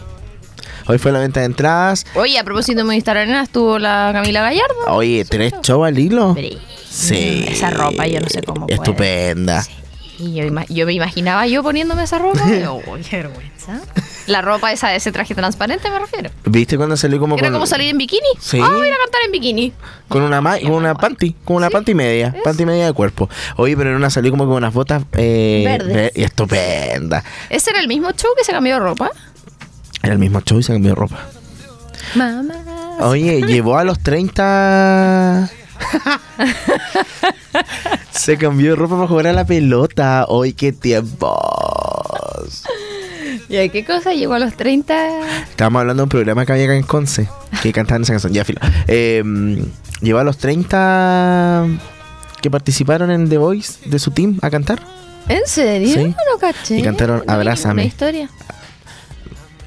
Hoy 0.88 0.98
fue 0.98 1.12
la 1.12 1.20
venta 1.20 1.42
de 1.42 1.48
entradas. 1.48 2.06
Oye, 2.16 2.40
a 2.40 2.44
propósito 2.44 2.78
de 2.78 2.84
Movistar 2.86 3.18
Arena, 3.18 3.44
estuvo 3.44 3.78
la 3.80 4.12
Camila 4.14 4.42
Gallardo. 4.42 4.76
Oye, 4.88 5.26
¿tres 5.26 5.54
shows 5.62 5.88
al 5.88 6.00
hilo? 6.00 6.36
Sí. 6.90 7.46
Esa 7.48 7.70
ropa, 7.70 8.08
yo 8.08 8.20
no 8.22 8.30
sé 8.30 8.42
cómo. 8.42 8.66
Estupenda. 8.70 9.64
Y 10.20 10.34
yo, 10.34 10.86
me 10.86 10.94
imaginaba 10.94 11.46
yo 11.46 11.62
poniéndome 11.62 12.04
esa 12.04 12.18
ropa. 12.18 12.42
qué 13.10 13.18
vergüenza. 13.18 13.82
La 14.26 14.42
ropa 14.42 14.72
esa, 14.72 14.96
ese 14.96 15.12
traje 15.12 15.36
transparente 15.36 15.90
me 15.92 16.00
refiero. 16.00 16.32
¿Viste 16.46 16.76
cuando 16.76 16.98
salió 16.98 17.20
como 17.20 17.36
Era 17.38 17.48
con, 17.48 17.54
como 17.54 17.66
salir 17.68 17.90
en 17.90 17.98
bikini. 17.98 18.28
Sí. 18.40 18.60
Ah, 18.62 18.70
voy 18.72 18.88
a 18.88 18.90
ir 18.90 18.94
a 18.94 18.98
cantar 18.98 19.22
en 19.26 19.32
bikini. 19.32 19.74
con 20.08 20.24
una 20.24 20.42
ma- 20.42 20.60
con 20.60 20.72
una 20.72 20.96
panty, 20.96 21.36
con 21.46 21.58
una 21.58 21.70
panty 21.70 21.94
media, 21.94 22.34
panty 22.44 22.66
media 22.66 22.88
de 22.88 22.94
cuerpo? 22.94 23.30
Oye, 23.58 23.78
pero 23.78 23.92
en 23.92 23.96
una 23.98 24.10
salió 24.10 24.32
como 24.32 24.46
con 24.46 24.56
unas 24.56 24.74
botas 24.74 25.04
eh, 25.14 25.64
Verdes. 25.66 25.94
ver- 25.96 26.12
y 26.16 26.24
estupenda. 26.24 27.24
¿Ese 27.50 27.70
era 27.70 27.80
el 27.80 27.88
mismo 27.88 28.12
show 28.12 28.32
que 28.38 28.44
se 28.44 28.52
cambió 28.52 28.74
de 28.74 28.80
ropa? 28.80 29.12
Era 30.08 30.14
el 30.14 30.20
mismo 30.20 30.40
show 30.40 30.58
y 30.58 30.64
se 30.64 30.72
cambió 30.72 30.96
ropa. 30.96 31.18
Mamá. 32.16 32.54
Oye, 33.02 33.42
llevó 33.46 33.78
a 33.78 33.84
los 33.84 34.00
30. 34.00 35.50
Se 38.12 38.38
cambió 38.38 38.70
de 38.70 38.76
ropa 38.78 38.96
para 38.96 39.08
jugar 39.10 39.28
a 39.28 39.34
la 39.34 39.46
pelota. 39.46 40.24
Hoy 40.30 40.54
qué 40.54 40.72
tiempos. 40.72 42.64
¿Y 43.50 43.58
a 43.58 43.68
qué 43.68 43.84
cosa? 43.84 44.14
Llegó 44.14 44.36
a 44.36 44.40
los 44.40 44.56
30. 44.56 45.42
Estábamos 45.50 45.82
hablando 45.82 46.02
de 46.02 46.04
un 46.06 46.10
programa 46.10 46.46
que 46.46 46.54
había 46.54 46.64
acá 46.66 46.76
en 46.78 46.84
Conce, 46.84 47.28
que 47.62 47.74
cantaban 47.74 48.04
esa 48.04 48.14
canción. 48.14 48.32
Ya, 48.32 48.46
filo. 48.46 48.62
Eh, 48.88 49.22
llevó 50.00 50.20
a 50.20 50.24
los 50.24 50.38
30 50.38 51.66
que 52.42 52.50
participaron 52.50 53.12
en 53.12 53.28
The 53.28 53.40
Voice 53.40 53.90
de 53.90 54.00
su 54.00 54.12
team 54.12 54.40
a 54.42 54.50
cantar. 54.50 54.80
¿En 55.28 55.46
serio? 55.48 55.94
Sí. 55.94 56.16
No 56.32 56.38
caché. 56.40 56.80
Y 56.80 56.82
cantaron 56.82 57.24
No 57.28 57.34
Abrázame. 57.34 57.84
ninguna 57.84 57.88
historia. 57.88 58.30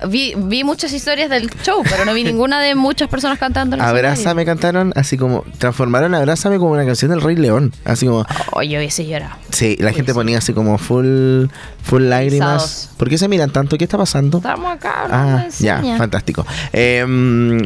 Vi, 0.08 0.34
vi 0.36 0.64
muchas 0.64 0.92
historias 0.92 1.30
del 1.30 1.50
show, 1.62 1.82
pero 1.88 2.04
no 2.04 2.14
vi 2.14 2.24
ninguna 2.30 2.60
de 2.60 2.74
muchas 2.74 3.08
personas 3.08 3.38
cantando 3.38 3.76
en 3.76 3.82
Abrázame 3.82 4.44
cantaron, 4.44 4.92
así 4.96 5.16
como 5.16 5.44
transformaron 5.58 6.14
Abrázame 6.14 6.58
como 6.58 6.72
una 6.72 6.84
canción 6.86 7.10
del 7.10 7.20
Rey 7.20 7.36
León. 7.36 7.72
Así 7.84 8.06
como. 8.06 8.24
Oye, 8.52 8.78
hubiese 8.78 9.06
llorado. 9.06 9.36
sí, 9.50 9.76
la 9.80 9.88
Uy, 9.88 9.94
gente 9.94 10.12
sí. 10.12 10.16
ponía 10.16 10.38
así 10.38 10.52
como 10.52 10.78
full, 10.78 11.46
full 11.82 12.02
lágrimas. 12.02 12.30
Erizados. 12.30 12.90
¿Por 12.96 13.08
qué 13.08 13.18
se 13.18 13.28
miran 13.28 13.50
tanto? 13.50 13.76
¿Qué 13.78 13.84
está 13.84 13.98
pasando? 13.98 14.38
Estamos 14.38 14.72
acá. 14.72 15.06
Ah, 15.10 15.46
ya, 15.58 15.82
fantástico. 15.96 16.46
Eh, 16.72 17.04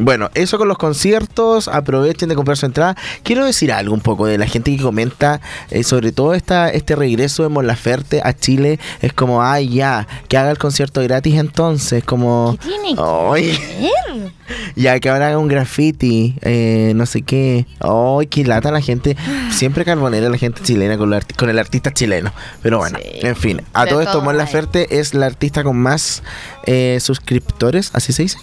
bueno, 0.01 0.29
eso 0.33 0.57
con 0.57 0.67
los 0.67 0.77
conciertos, 0.77 1.67
aprovechen 1.67 2.29
de 2.29 2.35
comprar 2.35 2.57
su 2.57 2.65
entrada. 2.65 2.95
Quiero 3.23 3.45
decir 3.45 3.71
algo 3.71 3.93
un 3.93 4.01
poco 4.01 4.25
de 4.25 4.37
la 4.37 4.47
gente 4.47 4.75
que 4.75 4.81
comenta, 4.81 5.41
eh, 5.69 5.83
sobre 5.83 6.11
todo 6.11 6.33
esta, 6.33 6.69
este 6.69 6.95
regreso 6.95 7.43
de 7.43 7.49
Mon 7.49 7.67
Laferte 7.67 8.21
a 8.23 8.33
Chile, 8.33 8.79
es 9.01 9.13
como, 9.13 9.43
ay, 9.43 9.69
ya, 9.69 10.07
que 10.27 10.37
haga 10.37 10.51
el 10.51 10.57
concierto 10.57 11.01
gratis 11.01 11.35
entonces, 11.35 12.03
como... 12.03 12.24
¿Qué 12.61 12.67
tiene 12.69 12.95
Ay, 13.01 13.57
ver? 13.81 14.31
ya 14.75 14.99
que 14.99 15.09
ahora 15.09 15.27
haga 15.27 15.37
un 15.37 15.47
graffiti, 15.47 16.35
eh, 16.41 16.93
no 16.95 17.05
sé 17.05 17.21
qué. 17.21 17.65
Ay, 17.79 18.27
qué 18.27 18.43
lata 18.45 18.71
la 18.71 18.81
gente. 18.81 19.15
Siempre 19.51 19.85
carbonera 19.85 20.29
la 20.29 20.37
gente 20.37 20.61
chilena 20.63 20.97
con, 20.97 21.11
arti- 21.11 21.35
con 21.35 21.49
el 21.49 21.57
artista 21.59 21.93
chileno. 21.93 22.31
Pero 22.61 22.77
bueno, 22.79 22.97
Sí. 23.01 23.19
en 23.27 23.35
fin. 23.35 23.61
A 23.73 23.85
todo 23.85 24.01
esto, 24.01 24.21
Mon. 24.21 24.37
Laferte 24.37 24.99
es 24.99 25.13
la 25.13 25.25
artista 25.25 25.63
con 25.63 25.77
más 25.77 26.23
eh, 26.65 26.97
suscriptores, 27.01 27.91
así 27.93 28.13
se 28.13 28.23
dice. 28.23 28.37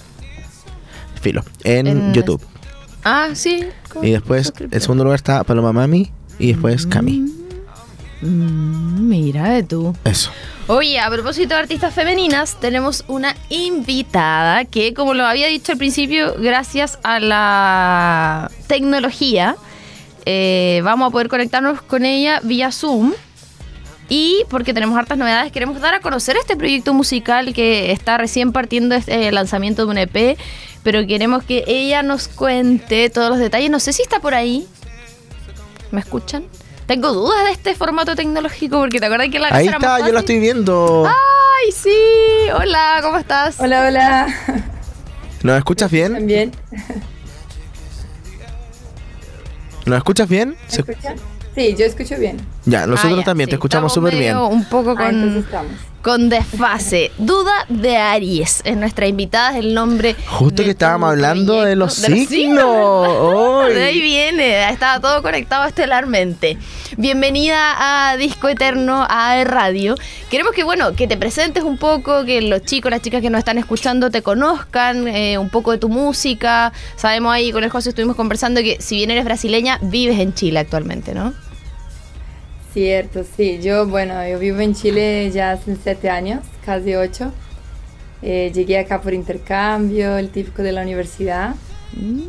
Filo, 1.20 1.44
en, 1.64 1.86
En- 1.86 2.12
YouTube. 2.14 2.40
Ah, 3.04 3.28
sí. 3.34 3.64
Y 4.02 4.10
después, 4.10 4.52
en 4.70 4.80
segundo 4.80 5.04
lugar 5.04 5.16
está 5.16 5.44
Paloma 5.44 5.72
Mami 5.72 6.10
y 6.38 6.52
después 6.52 6.86
Cami. 6.86 7.24
Mm, 8.23 9.09
mira 9.09 9.50
de 9.50 9.62
tú. 9.64 9.95
Eso. 10.05 10.31
Oye, 10.69 10.99
a 11.00 11.11
propósito 11.11 11.55
de 11.55 11.61
artistas 11.61 11.93
femeninas, 11.93 12.59
tenemos 12.61 13.05
una 13.09 13.35
invitada 13.49 14.64
que, 14.64 14.95
como 14.95 15.12
lo 15.12 15.26
había 15.26 15.49
dicho 15.49 15.73
al 15.73 15.79
principio, 15.79 16.35
gracias 16.38 17.00
a 17.02 17.19
la 17.19 18.50
tecnología, 18.69 19.57
eh, 20.25 20.81
vamos 20.85 21.09
a 21.09 21.11
poder 21.11 21.29
conectarnos 21.29 21.83
con 21.83 22.05
ella 22.05 22.41
vía 22.43 22.71
Zoom. 22.71 23.12
Y 24.09 24.45
porque 24.50 24.75
tenemos 24.75 24.99
hartas 24.99 25.17
novedades, 25.17 25.50
queremos 25.52 25.81
dar 25.81 25.95
a 25.95 26.00
conocer 26.00 26.37
este 26.37 26.55
proyecto 26.55 26.93
musical 26.93 27.55
que 27.55 27.93
está 27.93 28.19
recién 28.19 28.52
partiendo 28.52 28.95
este 28.95 29.33
lanzamiento 29.33 29.87
de 29.87 29.91
un 29.91 29.99
EP, 29.99 30.38
pero 30.83 31.07
queremos 31.07 31.45
que 31.45 31.64
ella 31.67 32.02
nos 32.02 32.29
cuente 32.29 33.09
todos 33.09 33.31
los 33.31 33.38
detalles. 33.38 33.71
No 33.71 33.81
sé 33.81 33.93
si 33.93 34.02
está 34.02 34.21
por 34.21 34.35
ahí. 34.35 34.67
¿Me 35.91 36.00
escuchan? 36.00 36.45
Tengo 36.86 37.12
dudas 37.12 37.44
de 37.44 37.52
este 37.52 37.74
formato 37.74 38.14
tecnológico 38.16 38.78
porque 38.80 38.98
te 39.00 39.06
acuerdas 39.06 39.28
que 39.30 39.38
la 39.38 39.48
Ahí 39.50 39.68
está, 39.68 40.00
yo 40.06 40.12
la 40.12 40.20
estoy 40.20 40.38
viendo. 40.40 41.04
¡Ay, 41.06 41.72
sí! 41.72 41.90
Hola, 42.54 42.98
¿cómo 43.02 43.18
estás? 43.18 43.58
Hola, 43.60 43.86
hola. 43.86 44.26
¿Nos 45.42 45.58
escuchas 45.58 45.90
bien? 45.90 46.12
También. 46.14 46.52
¿Nos 49.86 49.96
escuchas 49.98 50.28
bien? 50.28 50.50
¿Me 50.50 50.56
Se- 50.70 50.80
escuchan? 50.82 51.16
Sí, 51.54 51.74
yo 51.78 51.84
escucho 51.84 52.16
bien. 52.18 52.38
Ya, 52.64 52.86
nosotros 52.86 53.14
Ah, 53.14 53.20
ya, 53.20 53.24
también 53.24 53.46
sí, 53.46 53.50
te 53.50 53.56
escuchamos 53.56 53.92
súper 53.92 54.14
bien. 54.16 54.36
Un 54.36 54.64
poco 54.64 54.94
Ah, 54.98 55.08
entonces 55.10 55.44
con, 55.44 55.62
estamos. 55.66 55.72
Con 56.02 56.28
desfase. 56.28 57.12
Duda 57.16 57.64
de 57.68 57.97
Aries. 57.97 58.61
Es 58.64 58.76
nuestra 58.76 59.06
invitada, 59.06 59.52
es 59.52 59.64
el 59.64 59.73
nombre. 59.73 60.16
Justo 60.26 60.64
que 60.64 60.71
estábamos 60.71 61.11
hablando 61.11 61.62
de 61.62 61.76
los 61.76 61.94
signos. 61.94 63.68
De 63.73 63.82
ahí 63.82 64.00
viene, 64.00 64.68
estaba 64.68 65.00
todo 65.00 65.23
conectado 65.23 65.64
estelarmente. 65.64 66.59
Bienvenida 66.97 68.11
a 68.11 68.16
Disco 68.16 68.49
Eterno, 68.49 69.06
a 69.09 69.42
Radio. 69.44 69.94
Queremos 70.28 70.52
que, 70.52 70.64
bueno, 70.64 70.94
que 70.94 71.06
te 71.06 71.16
presentes 71.16 71.62
un 71.62 71.78
poco, 71.78 72.25
que 72.25 72.42
los 72.42 72.62
chicos, 72.62 72.90
las 72.90 73.00
chicas 73.00 73.23
que 73.23 73.30
nos 73.30 73.38
están 73.38 73.59
escuchando 73.59 74.11
te 74.11 74.23
conozcan, 74.23 75.09
eh, 75.09 75.38
un 75.38 75.49
poco 75.49 75.71
de 75.71 75.78
tu 75.78 75.88
música. 75.88 76.73
Sabemos 76.97 77.32
ahí 77.32 77.52
con 77.52 77.64
el 77.64 77.71
José 77.71 77.90
estuvimos 77.90 78.16
conversando 78.16 78.61
que 78.61 78.76
si 78.80 78.97
bien 78.97 79.11
eres 79.11 79.25
brasileña, 79.25 79.78
vives 79.80 80.18
en 80.18 80.35
Chile 80.35 80.59
actualmente, 80.59 81.14
¿no? 81.14 81.32
Cierto, 82.73 83.23
sí. 83.25 83.61
Yo, 83.61 83.87
bueno, 83.87 84.26
yo 84.26 84.38
vivo 84.38 84.61
en 84.61 84.75
Chile 84.75 85.31
ya 85.31 85.52
hace 85.52 85.76
siete 85.76 86.09
años, 86.09 86.41
casi 86.64 86.95
ocho. 86.95 87.31
Eh, 88.23 88.50
llegué 88.55 88.79
acá 88.79 89.02
por 89.02 89.12
intercambio, 89.12 90.17
el 90.17 90.31
típico 90.31 90.62
de 90.62 90.73
la 90.73 90.83
universidad. 90.83 91.55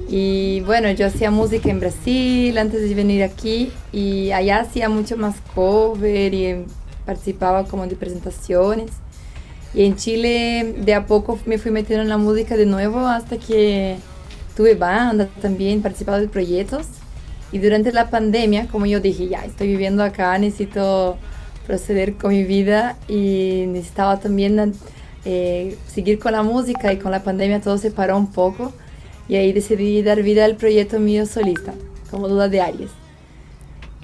Y 0.10 0.60
bueno, 0.62 0.92
yo 0.92 1.08
hacía 1.08 1.32
música 1.32 1.70
en 1.70 1.80
Brasil 1.80 2.58
antes 2.58 2.82
de 2.82 2.94
venir 2.94 3.24
aquí 3.24 3.72
y 3.94 4.32
allá 4.32 4.60
hacía 4.60 4.90
mucho 4.90 5.16
más 5.16 5.38
cover 5.56 6.34
y 6.34 6.48
em, 6.48 6.66
participaba 7.06 7.64
como 7.64 7.88
de 7.88 7.96
presentaciones. 7.96 8.92
Y 9.74 9.86
en 9.86 9.96
Chile 9.96 10.76
de 10.80 10.94
a 10.94 11.06
poco 11.06 11.40
me 11.46 11.58
fui 11.58 11.72
metiendo 11.72 12.04
en 12.04 12.10
la 12.10 12.18
música 12.18 12.58
de 12.58 12.66
nuevo 12.66 13.08
hasta 13.08 13.38
que 13.38 13.96
tuve 14.58 14.76
banda 14.76 15.30
también, 15.42 15.82
participaba 15.82 16.20
de 16.20 16.28
proyectos. 16.28 16.88
Y 17.54 17.60
durante 17.60 17.92
la 17.92 18.10
pandemia, 18.10 18.68
como 18.68 18.88
yo 18.88 19.00
dije, 19.00 19.28
ya 19.28 19.46
estoy 19.46 19.68
viviendo 19.68 20.04
acá, 20.04 20.36
necesito 20.40 21.18
proceder 21.68 22.16
con 22.16 22.32
mi 22.32 22.44
vida 22.44 22.98
y 23.08 23.66
necesitaba 23.68 24.20
también 24.20 24.74
eh, 25.24 25.78
seguir 25.88 26.18
con 26.18 26.32
la 26.32 26.42
música 26.42 26.92
y 26.92 26.98
con 26.98 27.12
la 27.12 27.24
pandemia 27.24 27.62
todo 27.62 27.78
se 27.78 27.92
paró 27.92 28.18
un 28.18 28.32
poco 28.32 28.74
y 29.30 29.36
ahí 29.36 29.54
decidí 29.54 30.02
dar 30.02 30.24
vida 30.24 30.46
al 30.46 30.56
proyecto 30.56 31.00
mío 31.00 31.28
solista, 31.28 31.76
como 32.10 32.28
Duda 32.28 32.50
de 32.50 32.60
Aries. 32.60 33.03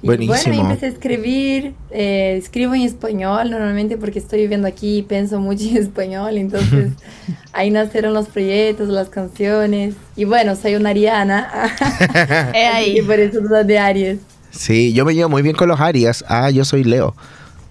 Y 0.02 0.06
Buenísimo. 0.06 0.54
bueno, 0.56 0.70
empecé 0.70 0.86
a 0.86 0.88
escribir, 0.88 1.74
eh, 1.90 2.36
escribo 2.38 2.74
en 2.74 2.82
español 2.82 3.50
normalmente 3.50 3.96
porque 3.98 4.18
estoy 4.18 4.40
viviendo 4.40 4.66
aquí 4.66 4.98
y 4.98 5.02
pienso 5.02 5.40
mucho 5.40 5.64
en 5.68 5.76
español, 5.76 6.36
entonces 6.38 6.92
ahí 7.52 7.70
nacieron 7.70 8.14
los 8.14 8.28
proyectos, 8.28 8.88
las 8.88 9.10
canciones 9.10 9.94
y 10.16 10.24
bueno, 10.24 10.56
soy 10.56 10.76
una 10.76 10.90
ariana 10.90 11.50
Eh, 12.54 12.66
ahí. 12.66 12.98
y 12.98 13.02
por 13.02 13.20
eso 13.20 13.40
Duda 13.40 13.62
de 13.64 13.78
Aries. 13.78 14.18
Sí, 14.50 14.92
yo 14.94 15.04
me 15.04 15.14
llevo 15.14 15.28
muy 15.28 15.42
bien 15.42 15.54
con 15.54 15.68
los 15.68 15.80
Arias. 15.80 16.24
Ah, 16.28 16.50
yo 16.50 16.64
soy 16.64 16.82
Leo. 16.82 17.14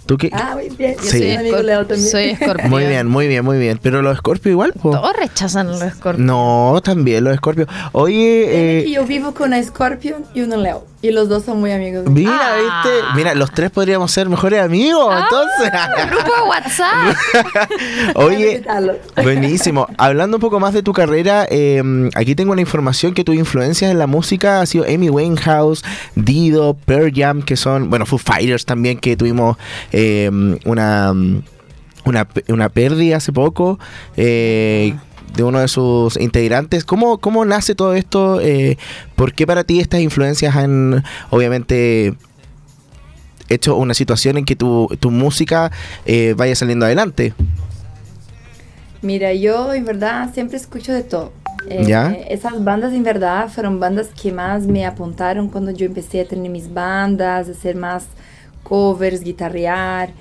¿Tú 0.05 0.17
qué? 0.17 0.29
Ah, 0.33 0.51
muy 0.55 0.69
bien, 0.75 0.95
yo 0.95 1.03
Sí. 1.03 1.19
soy 1.19 1.31
un 1.33 1.37
amigo 1.39 1.57
Leo 1.61 1.85
también. 1.85 2.09
soy 2.09 2.23
escorpión. 2.39 2.69
Muy 2.69 2.85
bien, 2.85 3.05
muy 3.07 3.27
bien, 3.27 3.43
muy 3.45 3.57
bien. 3.59 3.79
Pero 3.81 4.01
los 4.01 4.17
Scorpio 4.17 4.51
igual, 4.51 4.73
po. 4.73 4.91
Todos 4.91 5.13
rechazan 5.15 5.67
los 5.67 5.81
escorpios. 5.81 6.25
No, 6.25 6.79
también 6.83 7.23
los 7.25 7.35
Scorpio. 7.37 7.67
Oye, 7.91 8.79
eh, 8.85 8.89
yo 8.91 9.05
vivo 9.05 9.33
con 9.33 9.47
una 9.49 9.61
Scorpio 9.61 10.17
y 10.33 10.41
un 10.41 10.63
Leo. 10.63 10.85
Y 11.01 11.11
los 11.11 11.29
dos 11.29 11.45
son 11.45 11.61
muy 11.61 11.71
amigos. 11.71 12.05
Mira, 12.09 12.31
Ah. 12.41 12.83
¿viste? 12.83 12.97
Mira, 13.15 13.33
los 13.33 13.51
tres 13.51 13.71
podríamos 13.71 14.11
ser 14.11 14.27
mejores 14.27 14.61
amigos, 14.61 15.13
entonces. 15.15 15.71
Grupo 16.11 16.25
de 16.25 16.49
WhatsApp. 16.49 17.15
Oye, 18.15 18.61
buenísimo. 19.23 19.87
Hablando 19.97 20.37
un 20.37 20.41
poco 20.41 20.59
más 20.59 20.73
de 20.73 20.83
tu 20.83 20.91
carrera, 20.91 21.47
eh, 21.49 21.81
aquí 22.15 22.35
tengo 22.35 22.53
la 22.53 22.61
información 22.61 23.13
que 23.13 23.23
tu 23.23 23.31
influencia 23.31 23.89
en 23.89 23.97
la 23.97 24.07
música 24.07 24.59
ha 24.61 24.65
sido 24.65 24.83
Amy 24.85 25.09
Winehouse, 25.09 25.83
Dido, 26.15 26.73
Pearl 26.85 27.11
Jam, 27.15 27.43
que 27.43 27.55
son, 27.55 27.89
bueno, 27.89 28.05
Foo 28.05 28.17
Fighters 28.19 28.65
también, 28.65 28.97
que 28.99 29.15
tuvimos 29.15 29.57
eh, 29.93 30.29
una, 30.65 31.13
una, 32.03 32.27
una 32.49 32.69
pérdida 32.69 33.17
hace 33.17 33.31
poco. 33.31 33.79
eh, 34.17 34.95
de 35.35 35.43
uno 35.43 35.59
de 35.59 35.67
sus 35.67 36.17
integrantes. 36.19 36.83
¿Cómo, 36.83 37.17
cómo 37.19 37.45
nace 37.45 37.75
todo 37.75 37.93
esto? 37.93 38.41
Eh, 38.41 38.77
¿Por 39.15 39.33
qué 39.33 39.45
para 39.47 39.63
ti 39.63 39.79
estas 39.79 40.01
influencias 40.01 40.55
han, 40.55 41.03
obviamente, 41.29 42.15
hecho 43.49 43.75
una 43.75 43.93
situación 43.93 44.37
en 44.37 44.45
que 44.45 44.55
tu, 44.55 44.87
tu 44.99 45.11
música 45.11 45.71
eh, 46.05 46.33
vaya 46.37 46.55
saliendo 46.55 46.85
adelante? 46.85 47.33
Mira, 49.01 49.33
yo 49.33 49.73
en 49.73 49.85
verdad 49.85 50.33
siempre 50.33 50.57
escucho 50.57 50.91
de 50.91 51.03
todo. 51.03 51.31
Eh, 51.67 51.83
¿Ya? 51.85 52.11
Esas 52.29 52.63
bandas 52.63 52.93
en 52.93 53.03
verdad 53.03 53.49
fueron 53.49 53.79
bandas 53.79 54.09
que 54.09 54.31
más 54.31 54.65
me 54.65 54.85
apuntaron 54.85 55.49
cuando 55.49 55.71
yo 55.71 55.85
empecé 55.85 56.21
a 56.21 56.25
tener 56.25 56.49
mis 56.49 56.73
bandas, 56.73 57.47
a 57.47 57.51
hacer 57.51 57.75
más 57.75 58.05
covers, 58.63 59.21
guitarrear. 59.21 60.11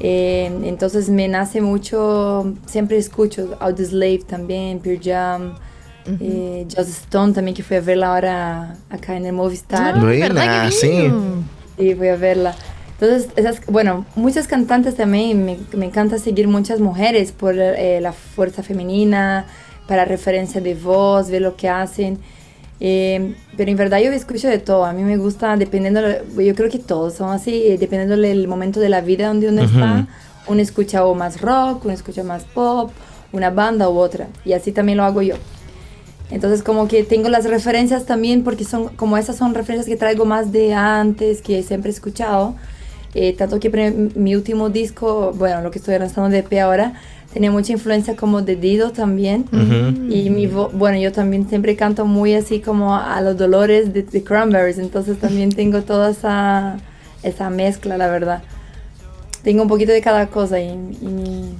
Eh, 0.00 0.50
entonces 0.64 1.08
me 1.08 1.28
nace 1.28 1.60
mucho, 1.60 2.54
siempre 2.66 2.96
escucho 2.96 3.56
Audioslave 3.60 4.22
también, 4.26 4.80
Pearl 4.80 5.00
Jam, 5.02 5.54
eh, 6.20 6.66
Joss 6.74 6.88
Stone 6.88 7.32
también 7.32 7.54
que 7.54 7.62
fui 7.62 7.76
a 7.76 7.80
verla 7.80 8.14
ahora 8.14 8.76
acá 8.90 9.16
en 9.16 9.26
el 9.26 9.32
Movistar. 9.32 9.94
Ah, 9.96 10.00
Buena, 10.00 10.28
¿verdad 10.28 10.66
que 10.66 10.72
sí. 10.72 11.12
Sí, 11.78 11.94
voy 11.94 12.08
a 12.08 12.16
verla. 12.16 12.54
Entonces, 13.00 13.30
esas, 13.36 13.64
bueno, 13.66 14.04
muchas 14.14 14.46
cantantes 14.46 14.96
también, 14.96 15.44
me, 15.44 15.58
me 15.72 15.86
encanta 15.86 16.18
seguir 16.18 16.46
muchas 16.46 16.80
mujeres 16.80 17.32
por 17.32 17.54
eh, 17.58 18.00
la 18.00 18.12
fuerza 18.12 18.62
femenina, 18.62 19.46
para 19.88 20.04
referencia 20.04 20.60
de 20.60 20.74
voz, 20.74 21.28
ver 21.30 21.42
lo 21.42 21.56
que 21.56 21.68
hacen. 21.68 22.18
Eh, 22.84 23.36
pero 23.56 23.70
en 23.70 23.76
verdad 23.76 24.00
yo 24.00 24.10
escucho 24.10 24.48
de 24.48 24.58
todo, 24.58 24.84
a 24.84 24.92
mí 24.92 25.04
me 25.04 25.16
gusta, 25.16 25.56
dependiendo, 25.56 26.00
yo 26.36 26.52
creo 26.56 26.68
que 26.68 26.80
todos 26.80 27.14
son 27.14 27.30
así, 27.30 27.62
eh, 27.68 27.78
dependiendo 27.78 28.16
del 28.16 28.48
momento 28.48 28.80
de 28.80 28.88
la 28.88 29.00
vida 29.00 29.28
donde 29.28 29.48
uno 29.48 29.62
está, 29.62 30.08
uno 30.48 30.60
escucha 30.60 31.06
o 31.06 31.14
más 31.14 31.40
rock, 31.40 31.84
uno 31.84 31.94
escucha 31.94 32.24
más 32.24 32.42
pop, 32.42 32.90
una 33.30 33.50
banda 33.50 33.88
u 33.88 33.96
otra, 33.98 34.26
y 34.44 34.54
así 34.54 34.72
también 34.72 34.98
lo 34.98 35.04
hago 35.04 35.22
yo. 35.22 35.36
Entonces 36.32 36.64
como 36.64 36.88
que 36.88 37.04
tengo 37.04 37.28
las 37.28 37.44
referencias 37.44 38.04
también 38.04 38.42
porque 38.42 38.64
son 38.64 38.88
como 38.96 39.16
esas 39.16 39.36
son 39.36 39.54
referencias 39.54 39.86
que 39.86 39.96
traigo 39.96 40.24
más 40.24 40.50
de 40.50 40.74
antes, 40.74 41.40
que 41.40 41.62
siempre 41.62 41.92
he 41.92 41.94
escuchado. 41.94 42.56
Eh, 43.14 43.34
tanto 43.34 43.60
que 43.60 43.70
mi 44.16 44.34
último 44.34 44.70
disco, 44.70 45.32
bueno, 45.36 45.60
lo 45.60 45.70
que 45.70 45.78
estoy 45.78 45.96
lanzando 45.98 46.30
de 46.30 46.38
EP 46.38 46.60
ahora, 46.60 46.94
tenía 47.32 47.50
mucha 47.50 47.72
influencia 47.72 48.16
como 48.16 48.42
de 48.42 48.56
Dido 48.56 48.90
también. 48.90 49.46
Y 50.10 50.30
mi 50.30 50.46
bueno, 50.46 50.98
yo 50.98 51.12
también 51.12 51.48
siempre 51.48 51.76
canto 51.76 52.04
muy 52.04 52.34
así 52.34 52.60
como 52.60 52.94
a 52.94 53.20
los 53.20 53.36
dolores 53.36 53.92
de, 53.92 54.02
de 54.02 54.22
Cranberries, 54.22 54.78
entonces 54.78 55.18
también 55.18 55.50
tengo 55.54 55.82
toda 55.82 56.10
esa, 56.10 56.78
esa 57.22 57.50
mezcla, 57.50 57.96
la 57.96 58.08
verdad. 58.08 58.42
Tengo 59.42 59.62
un 59.62 59.68
poquito 59.68 59.92
de 59.92 60.00
cada 60.00 60.28
cosa 60.28 60.56
mi, 60.56 61.54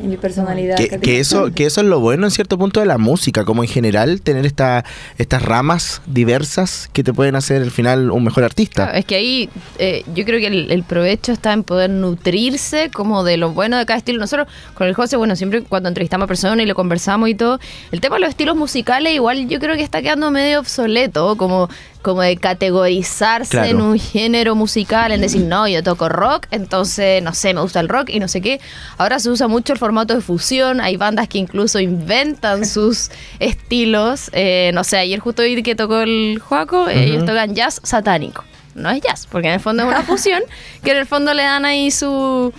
en 0.00 0.10
mi 0.10 0.16
personalidad. 0.16 0.76
Que, 0.76 0.98
que 1.00 1.20
eso, 1.20 1.52
que 1.52 1.66
eso 1.66 1.80
es 1.80 1.86
lo 1.86 2.00
bueno 2.00 2.26
en 2.26 2.30
cierto 2.30 2.58
punto 2.58 2.80
de 2.80 2.86
la 2.86 2.98
música, 2.98 3.44
como 3.44 3.62
en 3.62 3.68
general 3.68 4.20
tener 4.20 4.46
esta, 4.46 4.84
estas 5.18 5.42
ramas 5.42 6.02
diversas 6.06 6.88
que 6.92 7.02
te 7.02 7.12
pueden 7.12 7.36
hacer 7.36 7.62
al 7.62 7.70
final 7.70 8.10
un 8.10 8.24
mejor 8.24 8.44
artista. 8.44 8.84
Claro, 8.84 8.98
es 8.98 9.04
que 9.04 9.16
ahí 9.16 9.50
eh, 9.78 10.04
yo 10.14 10.24
creo 10.24 10.40
que 10.40 10.48
el, 10.48 10.70
el 10.70 10.82
provecho 10.82 11.32
está 11.32 11.52
en 11.52 11.62
poder 11.62 11.90
nutrirse 11.90 12.90
como 12.90 13.24
de 13.24 13.36
lo 13.36 13.52
bueno 13.52 13.78
de 13.78 13.86
cada 13.86 13.98
estilo. 13.98 14.18
Nosotros 14.18 14.48
con 14.74 14.86
el 14.86 14.94
José, 14.94 15.16
bueno, 15.16 15.36
siempre 15.36 15.62
cuando 15.62 15.88
entrevistamos 15.88 16.24
a 16.24 16.28
personas 16.28 16.60
y 16.60 16.66
lo 16.66 16.74
conversamos 16.74 17.28
y 17.28 17.34
todo, 17.34 17.58
el 17.92 18.00
tema 18.00 18.16
de 18.16 18.20
los 18.20 18.30
estilos 18.30 18.56
musicales 18.56 19.14
igual 19.14 19.48
yo 19.48 19.58
creo 19.58 19.76
que 19.76 19.82
está 19.82 20.02
quedando 20.02 20.30
medio 20.30 20.60
obsoleto, 20.60 21.36
como, 21.36 21.68
como 22.06 22.22
de 22.22 22.36
categorizarse 22.36 23.50
Claro. 23.50 23.68
en 23.68 23.80
un 23.80 23.98
género 23.98 24.54
musical, 24.54 25.10
en 25.10 25.20
decir, 25.20 25.42
no, 25.42 25.66
yo 25.66 25.82
toco 25.82 26.08
rock, 26.08 26.46
entonces, 26.52 27.20
no 27.20 27.34
sé, 27.34 27.52
me 27.52 27.60
gusta 27.60 27.80
el 27.80 27.88
rock 27.88 28.10
y 28.10 28.20
no 28.20 28.28
sé 28.28 28.40
qué. 28.40 28.60
Ahora 28.96 29.18
se 29.18 29.28
usa 29.28 29.48
mucho 29.48 29.72
el 29.72 29.78
formato 29.80 30.14
de 30.14 30.20
fusión, 30.20 30.80
hay 30.80 30.96
bandas 30.96 31.26
que 31.26 31.38
incluso 31.38 31.80
inventan 31.80 32.64
sus 32.74 33.10
estilos. 33.40 34.30
Eh, 34.34 34.70
no 34.72 34.84
sé, 34.84 34.98
ayer 34.98 35.18
justo 35.18 35.42
vi 35.42 35.60
que 35.64 35.74
tocó 35.74 35.98
el 35.98 36.40
Joaco, 36.40 36.88
eh, 36.88 37.06
ellos 37.06 37.24
tocan 37.26 37.56
jazz 37.56 37.80
satánico. 37.82 38.44
No 38.76 38.88
es 38.90 39.00
jazz, 39.00 39.26
porque 39.28 39.48
en 39.48 39.54
el 39.54 39.60
fondo 39.60 39.82
es 39.82 39.88
una 39.88 40.02
fusión 40.04 40.42
que 40.84 40.92
en 40.92 40.98
el 40.98 41.06
fondo 41.06 41.34
le 41.34 41.42
dan 41.42 41.64
ahí 41.64 41.90
su, 41.90 42.52